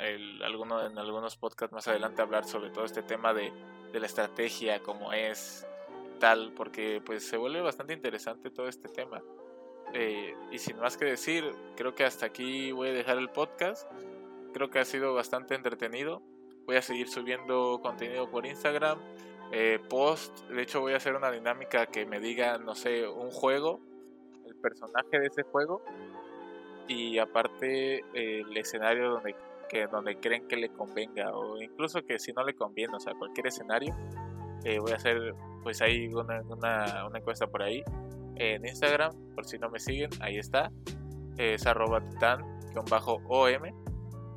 el, 0.00 0.42
alguno, 0.42 0.84
en 0.84 0.98
algunos 0.98 1.36
podcasts 1.36 1.72
más 1.72 1.86
adelante 1.88 2.22
hablar 2.22 2.44
sobre 2.44 2.70
todo 2.70 2.84
este 2.84 3.02
tema 3.02 3.32
de, 3.32 3.52
de 3.92 4.00
la 4.00 4.06
estrategia, 4.06 4.80
como 4.80 5.12
es 5.12 5.66
tal, 6.18 6.52
porque 6.52 7.00
pues 7.04 7.26
se 7.26 7.36
vuelve 7.36 7.60
bastante 7.60 7.92
interesante 7.92 8.50
todo 8.50 8.68
este 8.68 8.88
tema. 8.88 9.22
Eh, 9.94 10.34
y 10.50 10.58
sin 10.58 10.78
más 10.78 10.96
que 10.96 11.04
decir, 11.04 11.44
creo 11.76 11.94
que 11.94 12.04
hasta 12.04 12.26
aquí 12.26 12.72
voy 12.72 12.88
a 12.88 12.92
dejar 12.92 13.18
el 13.18 13.30
podcast. 13.30 13.90
Creo 14.52 14.70
que 14.70 14.78
ha 14.78 14.84
sido 14.84 15.14
bastante 15.14 15.54
entretenido. 15.54 16.22
Voy 16.66 16.76
a 16.76 16.82
seguir 16.82 17.08
subiendo 17.08 17.80
contenido 17.82 18.30
por 18.30 18.46
Instagram. 18.46 18.98
Eh, 19.52 19.80
post, 19.88 20.46
de 20.50 20.62
hecho 20.62 20.80
voy 20.80 20.92
a 20.92 20.98
hacer 20.98 21.14
una 21.14 21.30
dinámica 21.30 21.86
que 21.86 22.04
me 22.04 22.20
diga, 22.20 22.58
no 22.58 22.74
sé, 22.74 23.08
un 23.08 23.30
juego, 23.30 23.80
el 24.46 24.54
personaje 24.56 25.18
de 25.18 25.26
ese 25.26 25.42
juego 25.42 25.82
y 26.86 27.18
aparte 27.18 28.04
el 28.12 28.54
escenario 28.56 29.10
donde, 29.12 29.34
que, 29.70 29.86
donde 29.86 30.18
creen 30.18 30.46
que 30.48 30.56
le 30.56 30.68
convenga 30.68 31.34
o 31.34 31.60
incluso 31.62 32.02
que 32.04 32.18
si 32.18 32.32
no 32.32 32.44
le 32.44 32.54
conviene, 32.54 32.96
o 32.96 33.00
sea, 33.00 33.14
cualquier 33.14 33.46
escenario. 33.46 33.94
Eh, 34.64 34.78
voy 34.80 34.92
a 34.92 34.96
hacer 34.96 35.34
pues 35.62 35.80
ahí 35.80 36.08
una, 36.08 36.42
una, 36.42 37.06
una 37.06 37.18
encuesta 37.18 37.46
por 37.46 37.62
ahí 37.62 37.82
en 38.38 38.64
Instagram, 38.64 39.12
por 39.34 39.44
si 39.44 39.58
no 39.58 39.68
me 39.68 39.78
siguen, 39.78 40.10
ahí 40.20 40.38
está, 40.38 40.70
es 41.36 41.66
arroba 41.66 42.00
titan-om, 42.00 42.84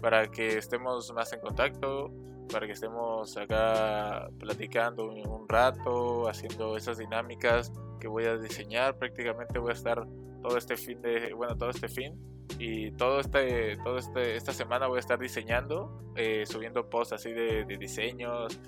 para 0.02 0.28
que 0.28 0.58
estemos 0.58 1.14
más 1.14 1.32
en 1.34 1.40
contacto, 1.40 2.12
para 2.52 2.66
que 2.66 2.74
estemos 2.74 3.38
acá 3.38 4.28
platicando 4.40 5.06
un 5.10 5.48
rato, 5.48 6.28
haciendo 6.28 6.76
esas 6.76 6.98
dinámicas 6.98 7.72
que 8.00 8.08
voy 8.08 8.26
a 8.26 8.38
diseñar, 8.38 8.98
prácticamente 8.98 9.60
voy 9.60 9.72
a 9.72 9.74
estar 9.74 10.06
todo 10.42 10.58
este 10.58 10.76
fin 10.76 11.02
de, 11.02 11.34
bueno, 11.34 11.56
todo 11.56 11.70
este 11.70 11.88
fin 11.88 12.16
y 12.58 12.92
todo 12.92 13.20
este, 13.20 13.78
todo 13.78 13.98
este, 13.98 14.36
esta 14.36 14.52
semana 14.54 14.88
voy 14.88 14.98
a 14.98 15.00
estar 15.00 15.20
diseñando, 15.20 16.02
eh, 16.16 16.46
subiendo 16.46 16.90
posts 16.90 17.14
así 17.14 17.32
de, 17.32 17.64
de 17.66 17.78
diseños, 17.78 18.60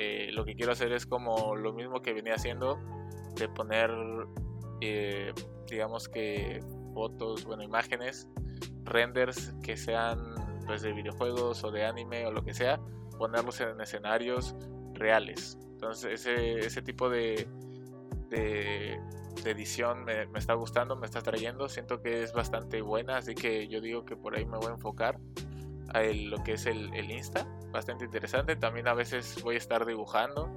Eh, 0.00 0.30
lo 0.30 0.44
que 0.44 0.54
quiero 0.54 0.70
hacer 0.70 0.92
es 0.92 1.06
como 1.06 1.56
lo 1.56 1.72
mismo 1.72 2.00
que 2.00 2.12
venía 2.12 2.34
haciendo, 2.34 2.78
de 3.34 3.48
poner, 3.48 3.90
eh, 4.80 5.32
digamos 5.66 6.08
que 6.08 6.60
fotos, 6.94 7.44
bueno, 7.44 7.62
imágenes, 7.62 8.28
renders 8.84 9.54
que 9.62 9.76
sean 9.76 10.34
pues, 10.66 10.82
de 10.82 10.92
videojuegos 10.92 11.62
o 11.64 11.70
de 11.70 11.84
anime 11.84 12.26
o 12.26 12.32
lo 12.32 12.42
que 12.42 12.54
sea, 12.54 12.80
ponerlos 13.18 13.60
en 13.60 13.80
escenarios 13.80 14.54
reales. 14.94 15.58
Entonces 15.72 16.20
ese, 16.20 16.58
ese 16.58 16.82
tipo 16.82 17.08
de, 17.08 17.46
de, 18.30 19.00
edición 19.44 20.04
me, 20.04 20.26
está 20.34 20.54
gustando, 20.54 20.96
me 20.96 21.06
está 21.06 21.22
trayendo, 21.22 21.68
siento 21.68 22.02
que 22.02 22.22
es 22.22 22.32
bastante 22.32 22.82
buena, 22.82 23.18
así 23.18 23.34
que 23.34 23.68
yo 23.68 23.80
digo 23.80 24.04
que 24.04 24.16
por 24.16 24.36
ahí 24.36 24.44
me 24.44 24.58
voy 24.58 24.66
a 24.66 24.74
enfocar 24.74 25.18
a 25.94 26.02
lo 26.02 26.42
que 26.42 26.54
es 26.54 26.66
el, 26.66 26.92
el 26.94 27.10
Insta, 27.10 27.46
bastante 27.70 28.04
interesante. 28.04 28.56
También 28.56 28.88
a 28.88 28.94
veces 28.94 29.40
voy 29.42 29.54
a 29.54 29.58
estar 29.58 29.86
dibujando, 29.86 30.48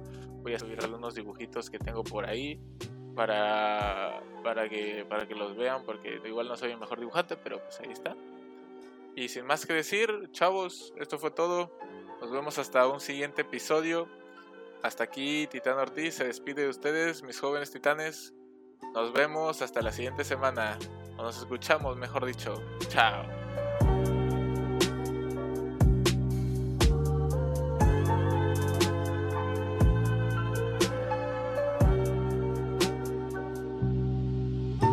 voy 0.42 0.54
a 0.54 0.58
subir 0.58 0.80
algunos 0.80 1.14
dibujitos 1.14 1.70
que 1.70 1.78
tengo 1.78 2.02
por 2.02 2.26
ahí 2.26 2.60
para, 3.14 4.22
para, 4.42 4.68
que, 4.68 5.04
para 5.08 5.26
que 5.26 5.34
los 5.34 5.56
vean, 5.56 5.84
porque 5.84 6.20
igual 6.24 6.48
no 6.48 6.56
soy 6.56 6.72
el 6.72 6.78
mejor 6.78 6.98
dibujante, 6.98 7.36
pero 7.36 7.58
pues 7.62 7.80
ahí 7.80 7.90
está. 7.90 8.16
Y 9.14 9.28
sin 9.28 9.46
más 9.46 9.66
que 9.66 9.74
decir, 9.74 10.30
chavos, 10.32 10.92
esto 10.96 11.18
fue 11.18 11.30
todo. 11.30 11.70
Nos 12.20 12.30
vemos 12.30 12.58
hasta 12.58 12.86
un 12.88 13.00
siguiente 13.00 13.42
episodio. 13.42 14.08
Hasta 14.82 15.04
aquí, 15.04 15.46
Titán 15.48 15.78
Ortiz 15.78 16.14
se 16.14 16.24
despide 16.24 16.62
de 16.62 16.68
ustedes, 16.68 17.22
mis 17.22 17.38
jóvenes 17.38 17.70
titanes. 17.70 18.34
Nos 18.94 19.12
vemos 19.12 19.62
hasta 19.62 19.82
la 19.82 19.92
siguiente 19.92 20.24
semana. 20.24 20.78
O 21.16 21.22
nos 21.22 21.38
escuchamos, 21.38 21.96
mejor 21.96 22.24
dicho. 22.24 22.62
Chao. 22.88 23.41